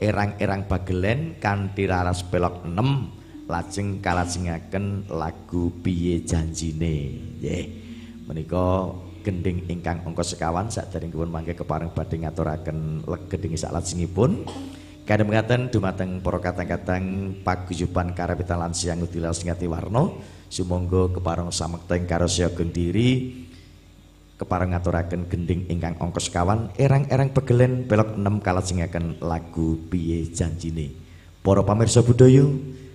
[0.00, 7.18] Erang-erang Bagelen kanthi raras pelok 6 lajeng kalajengaken lagu piye janjine.
[7.42, 7.64] Nggih.
[8.30, 14.46] Menika gending ingkang angka sekawan saderengipun mangke kepareng badhe ngaturaken legeding saklajengipun.
[15.04, 20.14] Kadang mengatakan dumateng para kadang-kadang paguyuban karawitan lan siang udilas ngati warna
[20.46, 23.49] sumangga kepareng samekteng karo siageng diri
[24.40, 30.96] keparang ngaturaken gending ingkang ongkos kawan erang-erang pegelen belok 6 kalajengaken lagu piye janjine.
[31.44, 32.48] Para pamirsa budaya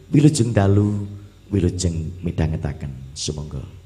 [0.09, 1.05] wilujeng dalu
[1.53, 3.13] wilujeng midhangetaken.
[3.13, 3.84] Sumangga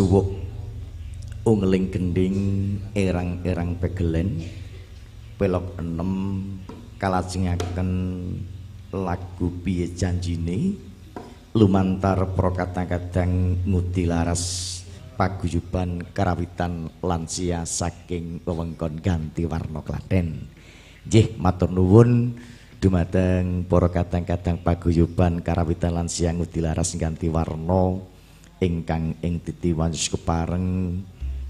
[0.00, 0.32] suwuk.
[1.44, 2.36] Ungling gending
[2.96, 4.40] erang-erang pegelen.
[5.36, 6.12] Pelok enem
[6.96, 7.90] kalajengaken
[8.96, 10.72] lagu piye janjine?
[11.52, 14.44] Lumantar prokata kadang ngutilaras
[15.20, 20.48] paguyuban karawitan lansia saking wewengkon ganti warna klaten.
[21.04, 22.40] Nggih matur nuwun.
[22.80, 28.00] Dumateng para kadang-kadang paguyuban karawitan lansia ngutilaras ganti warna
[28.60, 31.00] ingkang ing titiwanus kepareng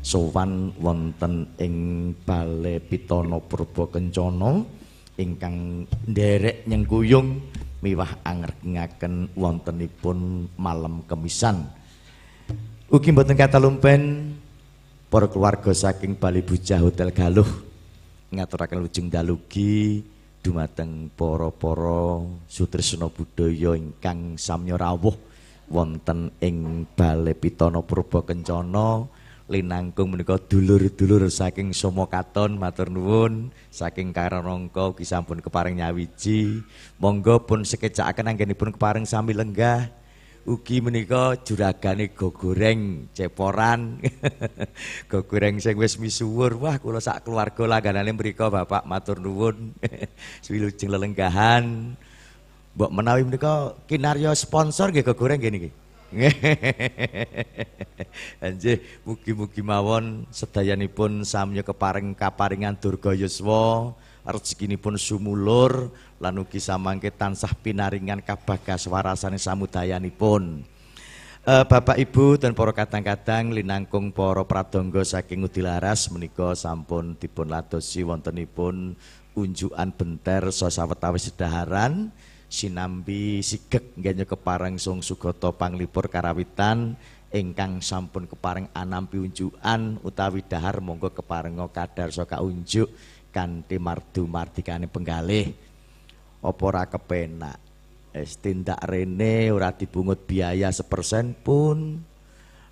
[0.00, 1.74] sowan wonten ing
[2.22, 4.62] Bale Pitana Purba Kencana
[5.20, 7.28] ingkang nderek nyengkuyung
[7.84, 11.68] miwah angergengaken wontenipun malam kemisan.
[12.88, 14.34] Ugi mboten kata lumpen
[15.12, 17.46] para keluarga saking Bali Bujah Hotel Galuh
[18.30, 20.06] ngaturaken lujeng dalugi
[20.40, 25.12] dumateng para-para sutresna budaya ingkang samya rawuh
[25.70, 29.06] wonten ing Bale Pitana Purba Kencana
[29.50, 33.50] linangkung menika dulur-dulur saking Somo Katon matur nuwun.
[33.70, 36.62] Saking Karanangka ugi sampun keparing nyawiji.
[37.02, 39.90] Monggo pun sekejakaken anggenipun keparing sami lenggah.
[40.46, 44.00] Ugi menika juragane go goreng ceporan.
[45.10, 46.56] Go goreng sing wis misuwur.
[46.56, 49.76] Wah kula sak keluarga langganane mriku Bapak matur nuwun.
[50.46, 51.92] Swilujeng lelenggahan
[52.74, 55.70] Mbok menawi menika kinarya sponsor nggih goreng nggih niki.
[58.44, 63.94] Anjih, mugi-mugi mawon sedayanipun samya keparing kaparingan durga yuswa,
[64.26, 70.66] rezekinipun sumulur lan ugi samangke tansah pinaringan kabagas warasane samudayanipun.
[71.40, 78.04] Uh, Bapak Ibu dan para kadang-kadang linangkung para pradangga saking Udilaras menika sampun dipun ladosi
[78.04, 78.92] wontenipun
[79.32, 82.12] unjukan benter sosawetawis sedaharan
[82.50, 86.98] sinambi sigek nggih kepareng sung sugata panglipur karawitan
[87.30, 92.90] ingkang sampun kepareng anampi unjukan utawi dahar monggo kepareng kadar soka unjuk
[93.30, 95.54] kanthi mardu mardikane penggalih.
[96.42, 97.62] Apa ora kepenak?
[98.10, 102.02] Es tindak rene ora dibungut biaya sepersen pun.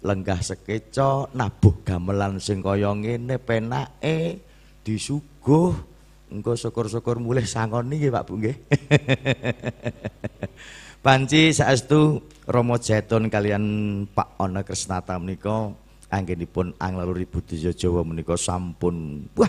[0.02, 4.42] Lenggah sekeco nabuh gamelan sing kaya ngene penake
[4.82, 5.74] disuguh
[6.28, 8.56] Engko syukur-syukur mulih sangon niki Pak Bu nggih.
[11.04, 13.64] Panci saestu Romo Jaiton kalian
[14.12, 15.72] Pak Ona Krisnata menika
[16.12, 19.48] anggenipun anglaluri budaya Jawa menika sampun wah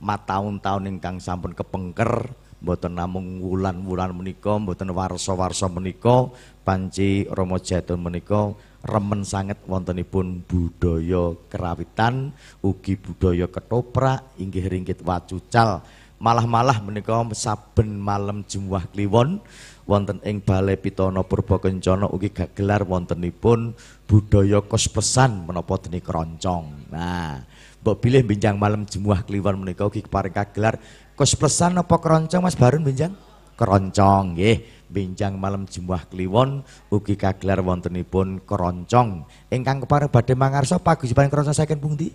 [0.00, 6.32] mataun-taun ingkang sampun kepengker mboten namung wulan-wulan menika mboten warsa-warsa menika
[6.64, 8.56] panci Rama Jatun menika
[8.86, 12.30] remen sanget wontenipun budaya kerawitan
[12.62, 15.82] ugi budaya ketoprak inggih ringgit wacucal
[16.16, 19.44] malah-malah menika saben malam Jumat Kliwon
[19.84, 23.76] wonten ing Balai Pitana Purba Kencana ugi gelar wontenipun
[24.08, 26.90] budaya kospesan menapa dene kroncong.
[26.90, 27.44] Nah,
[27.84, 30.80] mbok bilih binjang malam Jumat Kliwon menika ugi keparing gelar
[31.14, 33.12] kospesan apa kroncong Mas Barun binjang?
[33.56, 34.76] Kroncong nggih.
[34.86, 36.62] Binjang malam Jumat Kliwon
[36.94, 39.26] ugi kagelar wontenipun kroncong.
[39.50, 42.08] Ingkang kepareng badhe mangarsa paguyuban kroncong saking pundi?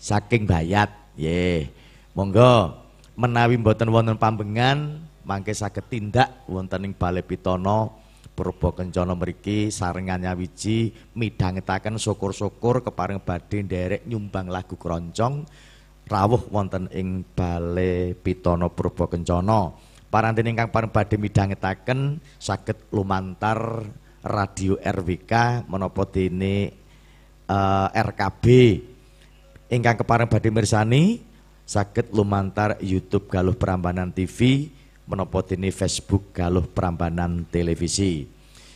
[0.00, 0.88] Saking Bayat.
[1.12, 1.81] Nggih.
[2.12, 2.76] Monggo
[3.16, 7.88] menawi mboten wonten pambengan mangke saged tindak wonten ing Balai Pitana
[8.32, 15.44] Kencana mriki sarengan nyawiji midhangetaken syukur-syukur kepareng badhe nderek nyumbang lagu keroncong
[16.08, 19.72] rawuh wonten ing Balai Pitana Purba Kencana.
[20.12, 23.88] Paranten ingkang pareng badhe midhangetaken saged lumantar
[24.20, 26.76] radio RWK menapa dene
[27.48, 28.44] uh, eh, RKB
[29.72, 31.31] ingkang kepareng badhe mirsani
[31.72, 34.68] saged lumantar YouTube Galuh Prambanan TV
[35.08, 38.28] menapa dene Facebook Galuh Prambanan Televisi.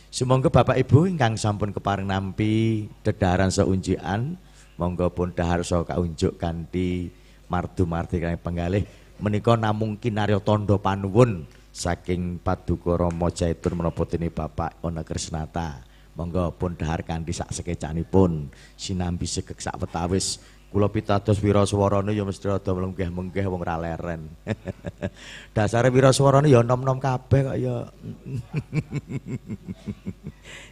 [0.09, 4.33] Sumangga Bapak Ibu ingkang sampun kepareng nampi dedaran saunjian,
[4.81, 7.13] monggo pun dahar sa kaunjuk kanthi
[7.45, 8.89] mardu-mardi kang penggalih
[9.21, 15.85] menika namung kinarya tandha panuwun saking Paduka Rama Jaitun menapa dene Bapak Ona Krisnata.
[16.17, 22.51] Monggo pun dahar kanthi sak sekecanipun sinambi segek sak wetawis Kula pitados wiraswarane ya mesti
[22.51, 24.27] rada menggeh-menggeh wong ra leren.
[25.55, 27.75] Dasare wiraswarane ya nom-nom kabeh kok ya.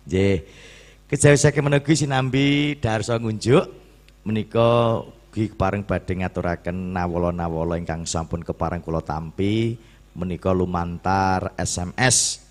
[0.08, 0.38] Nggih.
[1.06, 3.64] Kejawisake menawi sinambi darsa ngunjuk
[4.28, 5.00] menika
[5.32, 9.80] ugi kepareng badhe ngaturaken nawala-nawala ingkang sampun kepareng kula tampi
[10.16, 12.44] menika lumantar SMS.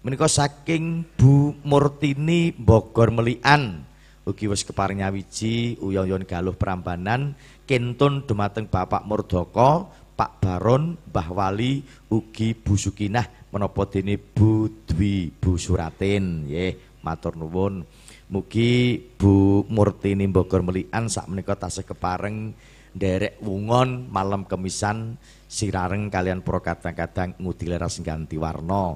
[0.00, 3.84] Menika saking Bu Murtini Bogor Melian.
[4.30, 7.34] Ugi wis keparing nyawiji uyon-uyon galuh Prambanan.
[7.66, 11.80] Kentun dumateng Bapak Murdoko Pak Baron Mbah Wali
[12.12, 17.82] ugi Bu Sukinah menapa dene Bu Dwi Bu Suratin nggih matur nuwun.
[18.30, 22.54] Mugi Bu Murtini Bogor Melian sak menika tasih kepareng
[22.94, 25.18] nderek wungon malam kemisan
[25.50, 28.94] sirareng kalian pro kadang-kadang ngudi leras ganti warna.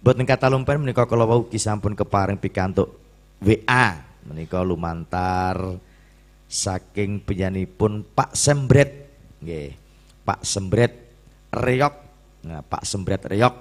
[0.00, 2.96] Boten kata lumpen menika kala wau sampun kepareng pikantuk
[3.42, 5.78] WA menika lumantar
[6.46, 8.90] saking penyanipun Pak Sembret.
[9.42, 9.74] Nggih
[10.22, 10.92] Pak Sembret
[11.50, 11.94] Reyok
[12.42, 13.54] nah Pak Sembret Reyok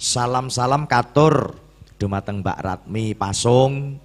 [0.00, 1.54] salam-salam katur.
[2.00, 4.00] Dumateng Mbak Ratmi Pasung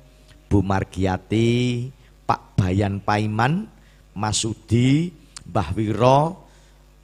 [0.52, 1.88] Bu Margiati
[2.28, 3.72] Pak Bayan Paiman
[4.12, 5.16] Masudi
[5.48, 6.20] Mbah Wiro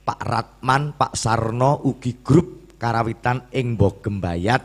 [0.04, 4.60] Pak Ratman Pak Sarno ugi grup karawitan ing Bogembayat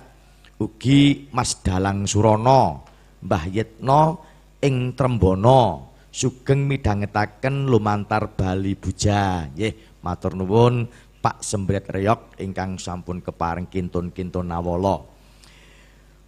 [0.59, 2.83] ugi Mas Dalang Surono
[3.23, 4.26] Mbah Yetno
[4.61, 9.45] ing Trembono sugeng midhangetaken lumantar Bali Buja.
[9.53, 10.89] Nggih matur nuwun
[11.21, 15.03] Pak Sembret Reyok ingkang sampun kepareng kintun-kintun nawala.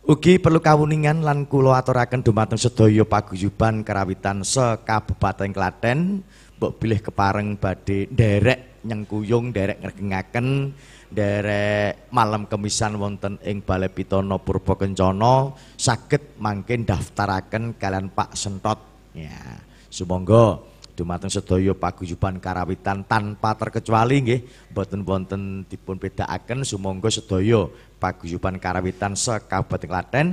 [0.09, 6.25] Ugi perlu kawuningan lan kula aturaken dumateng sedaya paguyuban karawitan sekabupaten Klaten.
[6.59, 10.75] Mbok bilih kepareng badhe nderek nyengkuyung nderek ngregengaken
[11.09, 18.79] derek malam kemisan wonten ing Balai Pitana Purba Kencana saged mangke daftaraken kalian Pak Sentot.
[19.17, 19.57] Ya
[19.89, 20.61] sumangga
[20.93, 27.65] dumateng sedaya paguyuban karawitan tanpa terkecuali nggih boten wonten dipun bedakaken sumangga sedaya
[27.97, 30.27] paguyuban karawitan sekabupaten Klaten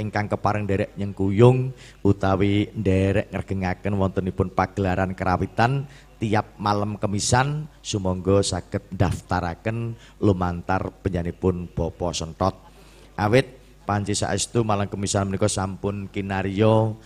[0.00, 5.84] ingkang kepareng derek nyengkuyung utawi derek ngergengaken wontenipun pagelaran karawitan
[6.16, 12.56] tiap malam kemisan sumangga saged daftaraken lumantar penyanipun Bopo Sentot.
[13.20, 16.96] Awit panci saestu malam kemisan menika sampun kinarya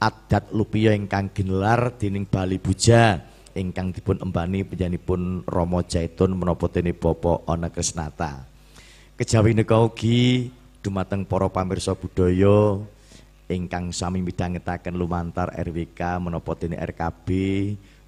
[0.00, 3.20] adat lupia ingkang ginelar dening Bali Buja
[3.52, 8.48] ingkang dipun embani penyanipun Romo Jaitun menapa dene Bapak Ana Krisnata.
[9.16, 10.48] Kejawi nika ugi
[10.82, 12.82] dumateng para pamirsa budaya
[13.46, 17.28] ingkang sami midhangetaken lumantar RWK menapa dene RKB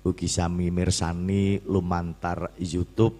[0.03, 3.15] ugi sami mirsani lumantar YouTube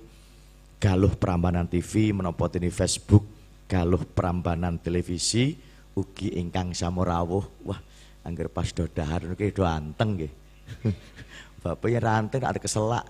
[0.83, 3.23] Galuh Prambanan TV menapa dene Facebook
[3.71, 5.55] Galuh Prambanan Televisi
[5.95, 7.79] ugi ingkang samurawuh wah
[8.27, 10.33] angger pas do dahar niki do anteng nggih.
[11.63, 13.07] Bapaknya ranting ada keselak.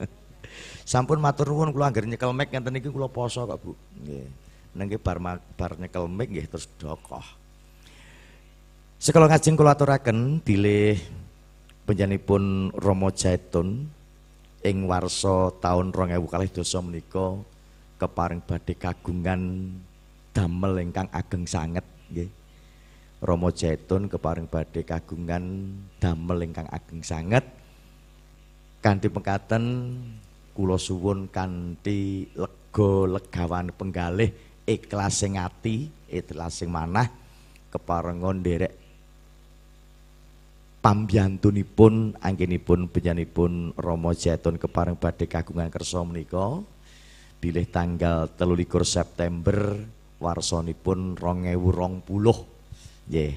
[0.90, 3.76] Sampun matur nuwun kula angger nyekel mic ngenten niki kula poso kok Bu.
[4.00, 5.18] Nggih nengke bar
[5.56, 7.40] bar nyekel mic nggih terus dokoh
[9.00, 11.00] Sekala ngajeng kula aturaken bilih
[11.88, 13.88] penjanipun Romo Jaitun
[14.60, 16.20] ing warsa taun 2000
[16.52, 17.40] dosa menika
[17.96, 19.72] keparing badhe kagungan
[20.36, 22.28] damel ingkang ageng sanget nggih.
[23.24, 25.44] Rama Jaitun keparing badhe kagungan
[25.96, 27.44] damel ingkang ageng sanget.
[28.84, 29.64] Kanthi pengkaten
[30.52, 34.32] kula suwun kanthi lega legawan penggalih
[34.70, 37.10] ikhlas sing ati, ikhlas sing manah
[37.74, 38.70] keparengon nderek
[40.80, 46.62] pambyantunipun anggenipun penyanipun Rama Jaitun kepareng badhe kagungan kersa menika.
[47.40, 49.80] Bilih tanggal 13 September
[50.20, 52.04] warsanipun 2020
[53.08, 53.32] nggih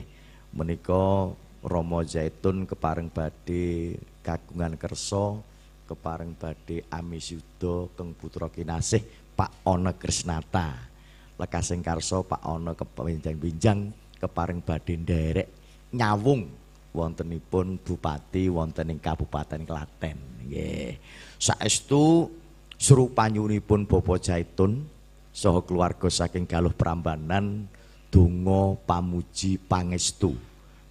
[0.53, 1.31] menika
[1.63, 5.39] Rama Jaitun kepareng badhe kagungan kersa
[5.87, 9.03] kepareng badhe amisudha keng putra kinasih
[9.39, 10.92] Pak Ana Krisnata
[11.37, 13.91] lekasing karsa Pak Ana kepanjang-pinjang
[14.21, 15.47] kepareng badhe nderek
[15.93, 16.49] nyawung
[16.93, 20.17] wontenipun bupati wonten ing Kabupaten Klaten.
[20.45, 21.01] Nggih.
[21.41, 22.29] Saestu
[22.77, 24.85] serupanyunipun Bapak Jaitun
[25.33, 27.65] saha keluarga saking Galuh Prambanan
[28.13, 30.37] donga pamuji pangestu.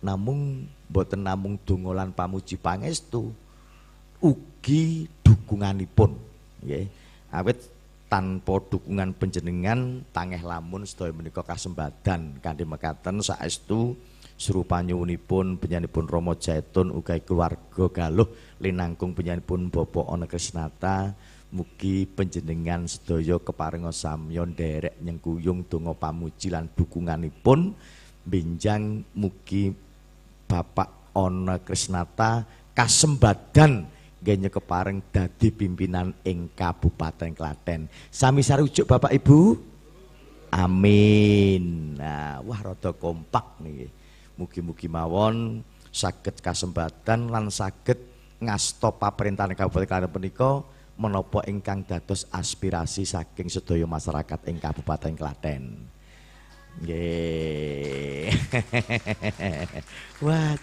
[0.02, 3.30] Namung boten namung donga lan pamuji pangestu
[4.18, 6.18] ugi dukunganipun.
[6.66, 6.86] Nggih.
[7.30, 7.58] Awit
[8.12, 13.96] tanpa dukungan panjenengan tangeh lamun sedaya menika kasembadan kanthi mekaten saestu
[14.36, 18.28] serupanyunipun penyanipun Romo Jaitun ugai keluarga galuh
[18.60, 21.16] linangkung penyanipun Bapak Ana Krisnata.
[21.52, 27.76] Mugi panjenengan sedaya keparenga samya nderek nyengkuyung donga pamuji lan dukunganipun.
[28.24, 29.72] Benjang mugi
[30.48, 33.84] Bapak Ana Krisnata kasembadan
[34.22, 37.90] genye kepareng dadi pimpinan ing Kabupaten Klaten.
[38.08, 39.58] Sami sarujuk Bapak Ibu.
[40.54, 41.96] Amin.
[41.98, 43.90] Nah, wah rada kompak nih.
[44.38, 45.60] Mugi-mugi mawon
[45.92, 47.98] saged kasempatan lan saged
[48.38, 50.50] ngasta pamerintahan Kabupaten Klaten punika
[50.94, 55.62] menapa ingkang dados aspirasi saking sedaya masyarakat ing Kabupaten Klaten.
[56.80, 58.32] Nggih.
[60.24, 60.56] Wah,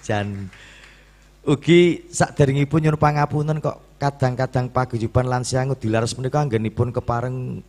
[1.47, 5.43] ugi saderengipun nyuwun pangapunten kok kadang-kadang paguyuban lan
[5.79, 7.59] dilaras menika anggenipun kepareng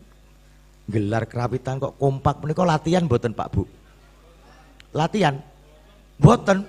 [0.90, 3.62] gelar kerawitan kok kompak menika latihan mboten Pak Bu?
[4.90, 5.38] Latihan.
[6.18, 6.66] Mboten.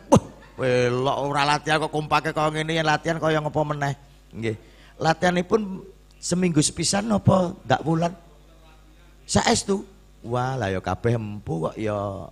[0.61, 3.93] Welok ora latihan kok kompake kaya ngene yen latihan kaya ngapa meneh.
[4.29, 4.55] Nggih.
[5.01, 5.81] Latihanipun
[6.21, 8.13] seminggu sepisan napa ndak wulan?
[9.25, 9.81] Saestu.
[10.21, 12.29] Wah, lah ya kabeh empu kok ya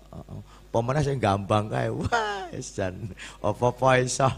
[0.70, 1.90] apa meneh sing gampang kae.
[1.90, 2.94] Wah, jan
[3.42, 4.30] apa-apa iso.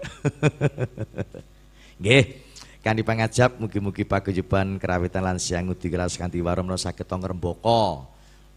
[2.00, 2.24] Nggih.
[2.80, 8.08] Kanthi pangajab mugi-mugi paguyuban kerawitan lan siang ngudi keras kanthi waromna saged ngrembaka.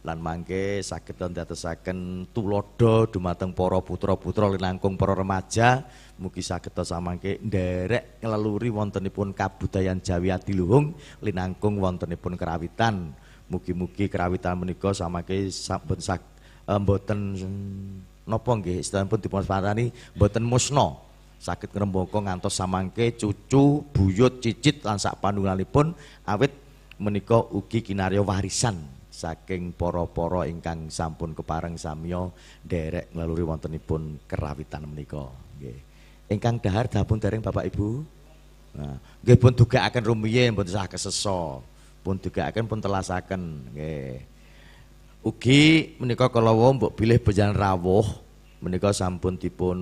[0.07, 5.83] Lan mangke saged ndadosaken tulodo dumateng para putra-putra linangkung para remaja.
[6.15, 13.11] Mugi saged samangke nderek ngleluri wontenipun kabudayan Jawi Adiluhung linangkung wontenipun kerawitan.
[13.51, 16.23] Mugi-mugi kerawitan menika samangke sampun sak
[16.63, 17.19] eh, mboten
[18.23, 18.79] napa nggih?
[18.79, 21.11] Istahipun dipun parani mboten musna
[21.43, 25.91] saged ngrembaka ngantos samangke cucu buyut cicit lan sak panungalipun
[26.23, 26.55] awit
[27.03, 28.79] menika ugi kinarya warisan
[29.11, 32.31] saking para-para ingkang sampun kepareng samya
[32.63, 35.27] nderek nglaluri wontenipun kerawitan menika
[35.59, 35.77] nggih.
[36.31, 38.01] Ingkang dahar dapun dereng Bapak Ibu.
[38.79, 41.61] Nah, nggih pun dugakaken rumiyin pun sah kesesa.
[42.01, 43.41] Pun dugakaken pun telasaken
[43.75, 44.17] nggih.
[45.27, 48.07] Ugi menika kalawa mbok bilih bejan rawuh
[48.63, 49.77] menika sampun dipun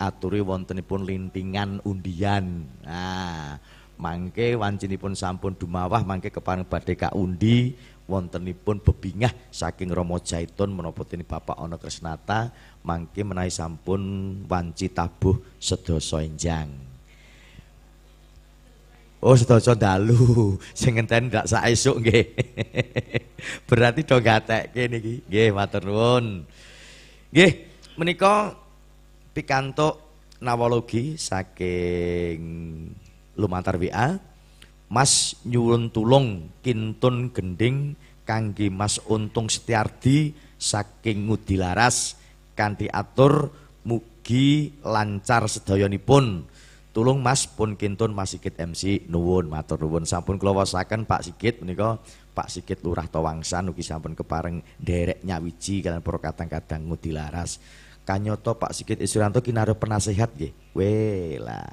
[0.00, 2.66] aturi wontenipun lintingan undian.
[2.84, 3.58] Nah,
[4.00, 7.76] mangke wancinipun sampun dumawah mangke kepareng badhe undi
[8.10, 12.50] wontenipun bebingah saking Romo Jaitun menapa Bapak Ana Krisnata
[12.82, 14.02] mangke menawi sampun
[14.50, 16.92] wanci tabuh sedasa enjang.
[19.22, 20.18] Oh sedasa dalu
[20.78, 22.26] sing ngenteni ndak saesuk nggih.
[23.70, 25.22] Berarti do gatekke niki.
[25.30, 26.42] Nggih matur nuwun.
[27.94, 28.58] Menika
[29.32, 29.98] pikantuk
[30.38, 32.40] nawologi saking
[33.36, 34.20] lumantar WA
[34.92, 37.96] Mas nyuwun tulung kintun gending
[38.28, 42.20] kangge Mas Untung Setiardi saking Ngudi Laras
[42.52, 43.48] kanthi atur
[43.88, 46.44] mugi lancar sedayanipun.
[46.92, 51.64] Tulung Mas pun kintun Mas Sigit MC nuwun matur nuwun sampun kula wasaken Pak Sigit
[51.64, 51.96] menika
[52.36, 57.56] Pak Sigit Lurah Tawangsan ugi sampun kepareng derek nyawiji kalian para kadang-kadang Ngudi Laras.
[58.02, 60.52] Kanyoto Pak Sigit Isuranto kinarep penasehat nggih.
[60.74, 61.66] Weh lah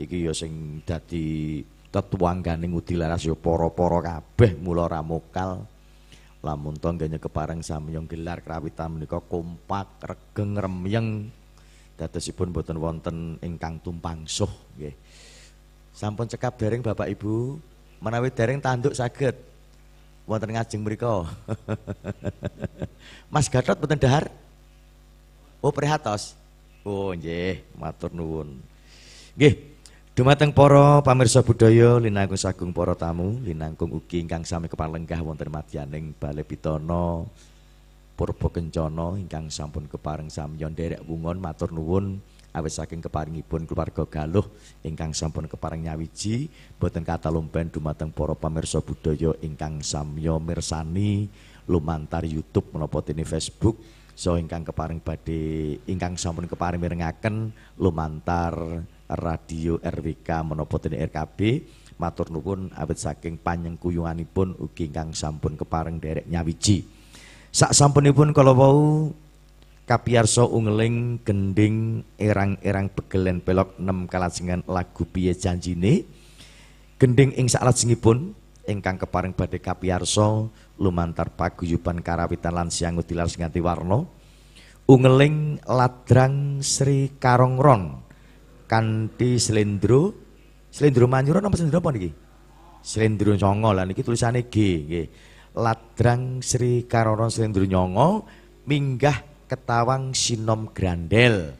[0.00, 1.60] iki ya sing dadi
[1.92, 5.66] tetuanggane ngudi laras ya para-para kabeh mula ramokal
[6.40, 11.28] lamun to nggene kepareng samyong gelar krawitan menika kompak regeng remyeng
[12.00, 14.48] dadosipun boten wonten ingkang tumpangsuh
[14.78, 14.96] nggih
[16.00, 17.60] Sampun cekap dereng Bapak Ibu.
[18.00, 19.36] Menawi dereng tanduk saged
[20.24, 21.28] wonten ngajeng mriku.
[23.32, 24.32] Mas Gatot mboten dahar?
[25.60, 26.40] Oh, prihatos.
[26.88, 28.56] Oh, nggih, matur nuwun.
[29.36, 29.68] Nggih.
[30.16, 36.12] Dumateng para pamirsa budaya linangkung sagung para tamu, linangkung ugi ingkang sami kepalenggah wonten madyaning
[36.18, 37.24] Balai Pitana
[38.20, 42.20] Purba Kencana ingkang sampun kepareng samya nderek wungon matur nuwun
[42.52, 44.44] awit saking keparingipun keluarga Galuh
[44.84, 51.32] ingkang sampun kepareng nyawiji boten katalumpen dumateng para pamirsa budaya ingkang samya mirsani
[51.64, 53.80] lumantar YouTube menapa dene Facebook
[54.20, 61.40] so ingkang keparing badhe ingkang sampun keparing mirengaken lumantar radio RWK menapa dene RKB
[61.96, 66.84] matur nuwun awit saking panyengkuyunganipun ugi ingkang sampun kepareng derek nyawiji.
[67.48, 69.08] Sak sampunipun kala wau
[69.90, 76.06] Kapiarso ungeling gending erang-erang begelen pelok nem kalajengan lagu piye janjine?
[76.94, 78.38] Gending ing salajengipun
[78.68, 84.04] ingkang keparing badhe kapiarso lumantar paguyuban karawitan lan siang utilar sing nganti warna
[84.88, 88.02] ungeling ladrang Sri Karongron
[88.68, 90.12] kanthi slendro
[90.68, 92.10] slendro manyuran apa slendro apa niki
[92.84, 94.56] slendro nyongo lah niki tulisane G
[94.86, 95.06] nggih
[95.56, 98.28] ladrang Sri Karongron slendro nyongo
[98.68, 101.58] minggah Ketawang Sinom Grandel.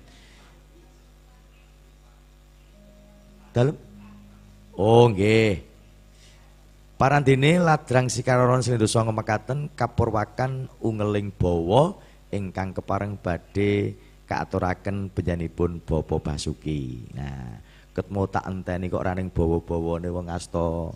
[3.51, 3.75] Dalem?
[4.79, 5.70] Oh nggih.
[7.01, 11.97] Parandene ladrang sikaroron sing dosa ngemekaten kapurwakan ungeling bawa
[12.29, 13.97] ingkang kepareng badhe
[14.29, 17.09] kaaturaken benyanipun Bapak Basuki.
[17.17, 17.57] Nah,
[17.97, 20.93] ketemu tak enteni kok raning bawa-bawane wong asta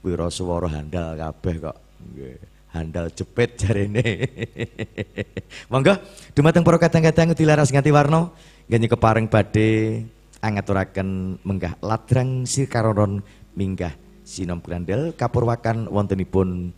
[0.00, 1.76] wiraswara handal kabeh kok.
[2.00, 2.40] Nggih.
[2.72, 4.24] handal jepit jarene.
[5.68, 6.00] Monggo
[6.32, 8.32] dumateng para kadang-kadang dilaras nganti warna
[8.72, 10.00] nggih kepareng badhe
[10.40, 13.20] angaturaken menggah ladrang sikaroron
[13.52, 16.74] minggah sinom grandel kapurwakan wontenipun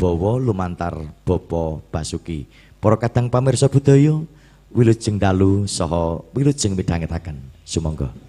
[0.00, 0.96] bawa lumantar
[1.28, 2.48] Bopo Basuki.
[2.80, 4.24] Para kadang pamirsa budaya
[4.72, 7.36] wilujeng dalu saha wilujeng midhangetaken.
[7.68, 8.25] Sumangga.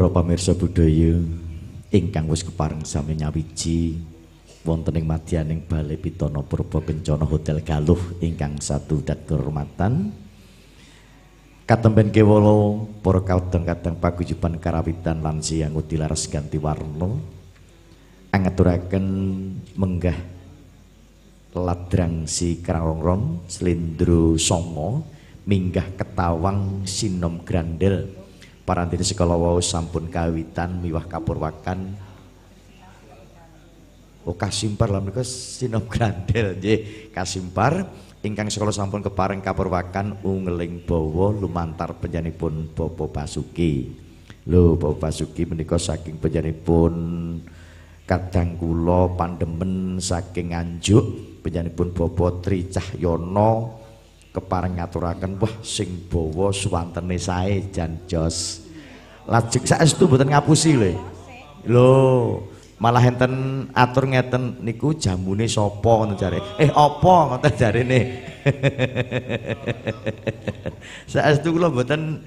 [0.00, 1.12] Para pamirsa budaya
[1.92, 4.00] ingkang wis kepareng sami nyawiji
[4.64, 6.80] wonten ing madyaning Balai Pitana Purba
[7.28, 10.08] Hotel Galuh ingkang satu dat kehormatan.
[11.68, 17.20] Katemben kewala para kadang-kadang paguyuban karawitan lan siang utilaras ganti warna
[18.32, 19.04] angaturaken
[19.76, 20.16] menggah
[21.52, 25.04] ladrang si Krangrongrong Slendro Songo
[25.44, 28.19] minggah ketawang sinom grandel
[28.70, 31.90] parantine sekala wau sampun kawitan miwah kapurwakan.
[34.22, 37.10] Oh kasimpar lah mereka sinom grandel nggih.
[37.10, 37.90] Kasimpar
[38.22, 43.90] ingkang sekala sampun kepareng kapurwakan ungeling bawa lumantar panjenenganipun Bapak Basuki.
[44.46, 46.94] Lho Bapak Basuki menika saking panjenenganipun
[48.06, 53.79] kadang kula pandemen saking Nganjuk panjenenganipun Bapak Tri Cahyono
[54.30, 58.66] kepareng ngaturaken wah sing bawa suwantene sae jan jos.
[59.26, 60.94] Lajeng saestu mboten ngapusi lho.
[61.66, 61.90] Lho
[62.80, 65.90] malah enten atur ngeten niku jamune sapa?
[66.00, 66.38] ngoten jare.
[66.62, 67.14] Eh apa?
[67.34, 68.00] ngoten jarene
[71.12, 72.22] saestu kula mboten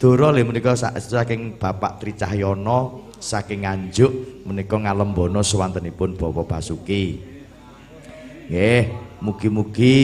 [0.00, 7.36] dora lho menika saking Bapak Tri Cahyono saking Nganjuk menika ngalembono suwantenipun Bapak Basuki.
[8.46, 8.82] Nggih
[9.20, 9.96] mugi-mugi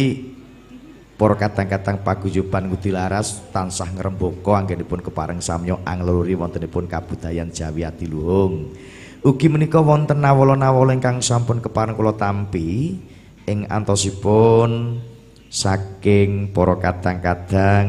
[1.23, 8.74] para kadang-kadang paguyuban Ngudi Laras tansah ngrembaka anggenipun kepareng samya angluri wontenipun kabudayan Jawi Adiluhung.
[9.23, 12.99] Ugi menika wonten nawala-nawala ingkang sampun kepareng kula tampi
[13.47, 14.99] ing antosipun
[15.47, 17.86] saking para kadang-kadang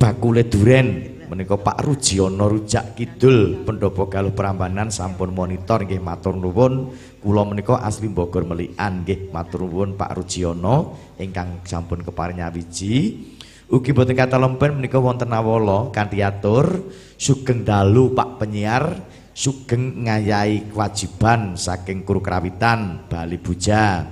[0.00, 6.88] bakule duren menika Pak Rujiono Rujak Kidul Pendopo Galuh Prambanan sampun monitor nggih matur nuwun
[7.22, 9.30] kula menika asli Bogor Melian nggih.
[9.30, 13.22] Matur nuwun Pak Rujiono ingkang sampun keparing nyawiji.
[13.70, 19.00] Ugi boten kata lempen menika wonten nawala kanthi atur sugeng dalu Pak penyiar
[19.32, 24.04] sugeng ngayahi kewajiban saking kru krawitan Bali Buja.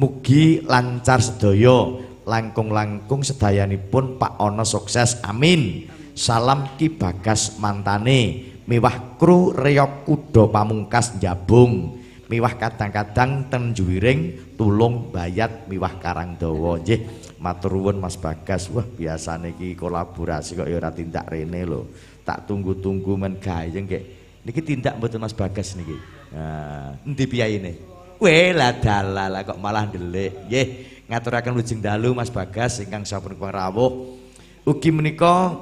[0.00, 1.90] Mugi lancar sedaya
[2.24, 5.20] langkung-langkung sedayanipun Pak Ono sukses.
[5.26, 5.90] Amin.
[6.16, 8.50] Salam ki bagas mantane.
[8.68, 11.97] Mewah kru reyok kudo pamungkas jabung
[12.28, 16.76] mewah kadang-kadang ten juwiring tulung bayat mewah karang dawa.
[16.78, 17.04] Nggih
[17.40, 18.68] matur nuwun Mas Bagas.
[18.68, 21.88] Wah biasa niki kolaborasi kok ya ora tindak rene lho.
[22.22, 24.02] Tak tunggu-tunggu men gayeng nggih.
[24.44, 25.96] Niki tindak mboten Mas Bagas niki?
[26.36, 27.72] Nah endi piyayine?
[28.20, 30.46] Weh lah dalala kok malah ndelik.
[30.46, 30.66] Nggih
[31.08, 34.20] ngaturaken lujeng dalu Mas Bagas ingkang sampun rawuh.
[34.68, 35.56] Ugi menika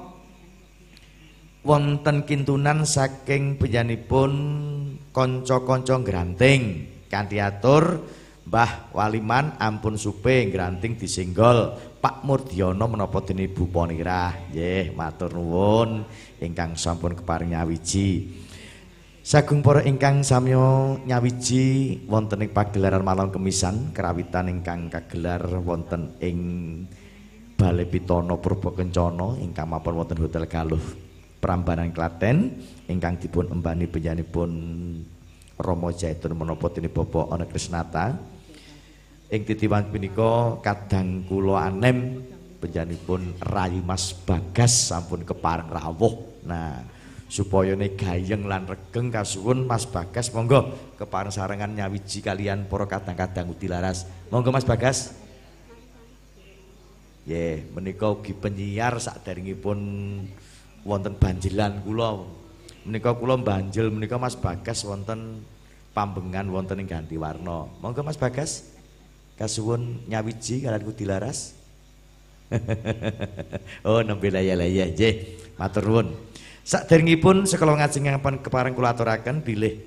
[1.62, 4.32] wonten kintunan saking penyanipun
[5.16, 8.04] kanca-kanca granting kanthi atur
[8.46, 11.74] Mbah Waliman ampun supe granting disenggol.
[11.98, 14.54] Pak Murdiono menapa dene Ibu Ponirah?
[14.54, 16.06] Nggih matur nuwun.
[16.38, 18.38] Ingkang sampun keparing nyawiji.
[19.26, 26.38] Sagung para ingkang samya nyawiji wonten ing pagelaran malam kemisan kerawitan ingkang kagelar wonten ing
[27.58, 31.05] Balai Pitono Purba Kencana ingkang mapan wonten Hotel Galuh
[31.46, 32.58] Prambanan Klaten
[32.90, 34.50] ingkang dipun embani penyanipun
[35.54, 38.18] Romo Jaitun menapa dene Bapak Ana Krisnata
[39.30, 42.18] ing titiwan punika kadang kula anem
[42.58, 46.18] penyanipun Rayi Mas Bagas sampun kepareng rawuh.
[46.50, 46.82] Nah
[47.30, 53.54] supaya ne gayeng lan regeng kasuwun Mas Bagas monggo kepareng sarengan nyawiji kalian para kadang-kadang
[53.54, 54.02] utilaras
[54.34, 55.14] monggo Mas Bagas.
[57.22, 59.78] Ye, yeah, menika ugi penyiar sakderengipun
[60.86, 62.22] wonten banjilan kula.
[62.86, 65.42] Menika kula banjil menika Mas Bagas wonten
[65.90, 68.70] pambengan wonten ing ganti warna monggo Mas Bagas.
[69.34, 71.58] Kasuwun nyawiji kalian dilaras.
[73.86, 75.14] Oh nembe laya-laya nggih
[75.58, 76.14] matur nuwun.
[76.62, 79.78] Saderengipun sekala ngajeng ngapan kepareng kula aturaken bilih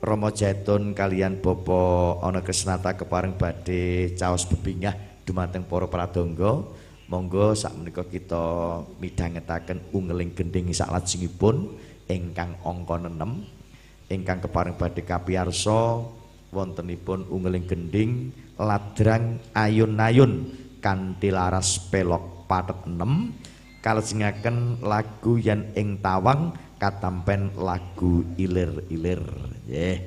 [0.00, 4.94] Romo Jatun kalian Bopo Ana Krisnata kepareng badhe caos bebingah
[5.26, 6.64] dumateng para pradonga
[7.10, 11.74] Monggo sak menika kita midhangetaken ungeling gending lajengipun
[12.06, 16.06] ingkang angka 6 ingkang kepareng badhe kapiyarsa
[16.54, 26.54] wontenipun ungeling gending ladrang ayun-ayun kanthi laras pelok pathet 6 kalajengaken lagu yen ing tawang
[26.78, 29.20] katampen lagu ilir-ilir.
[29.66, 29.98] Nggih.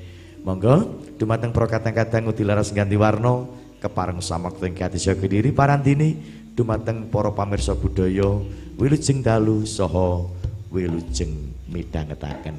[0.47, 3.43] Monggo dumateng pro kadang-kadang udilaras ganti warna
[3.83, 8.41] kepareng samakta ing kadhisya kediri parandini dumateng para pamirsa budaya
[8.77, 10.29] wilujeng dalu saha
[10.69, 12.57] wilujeng midhangetaken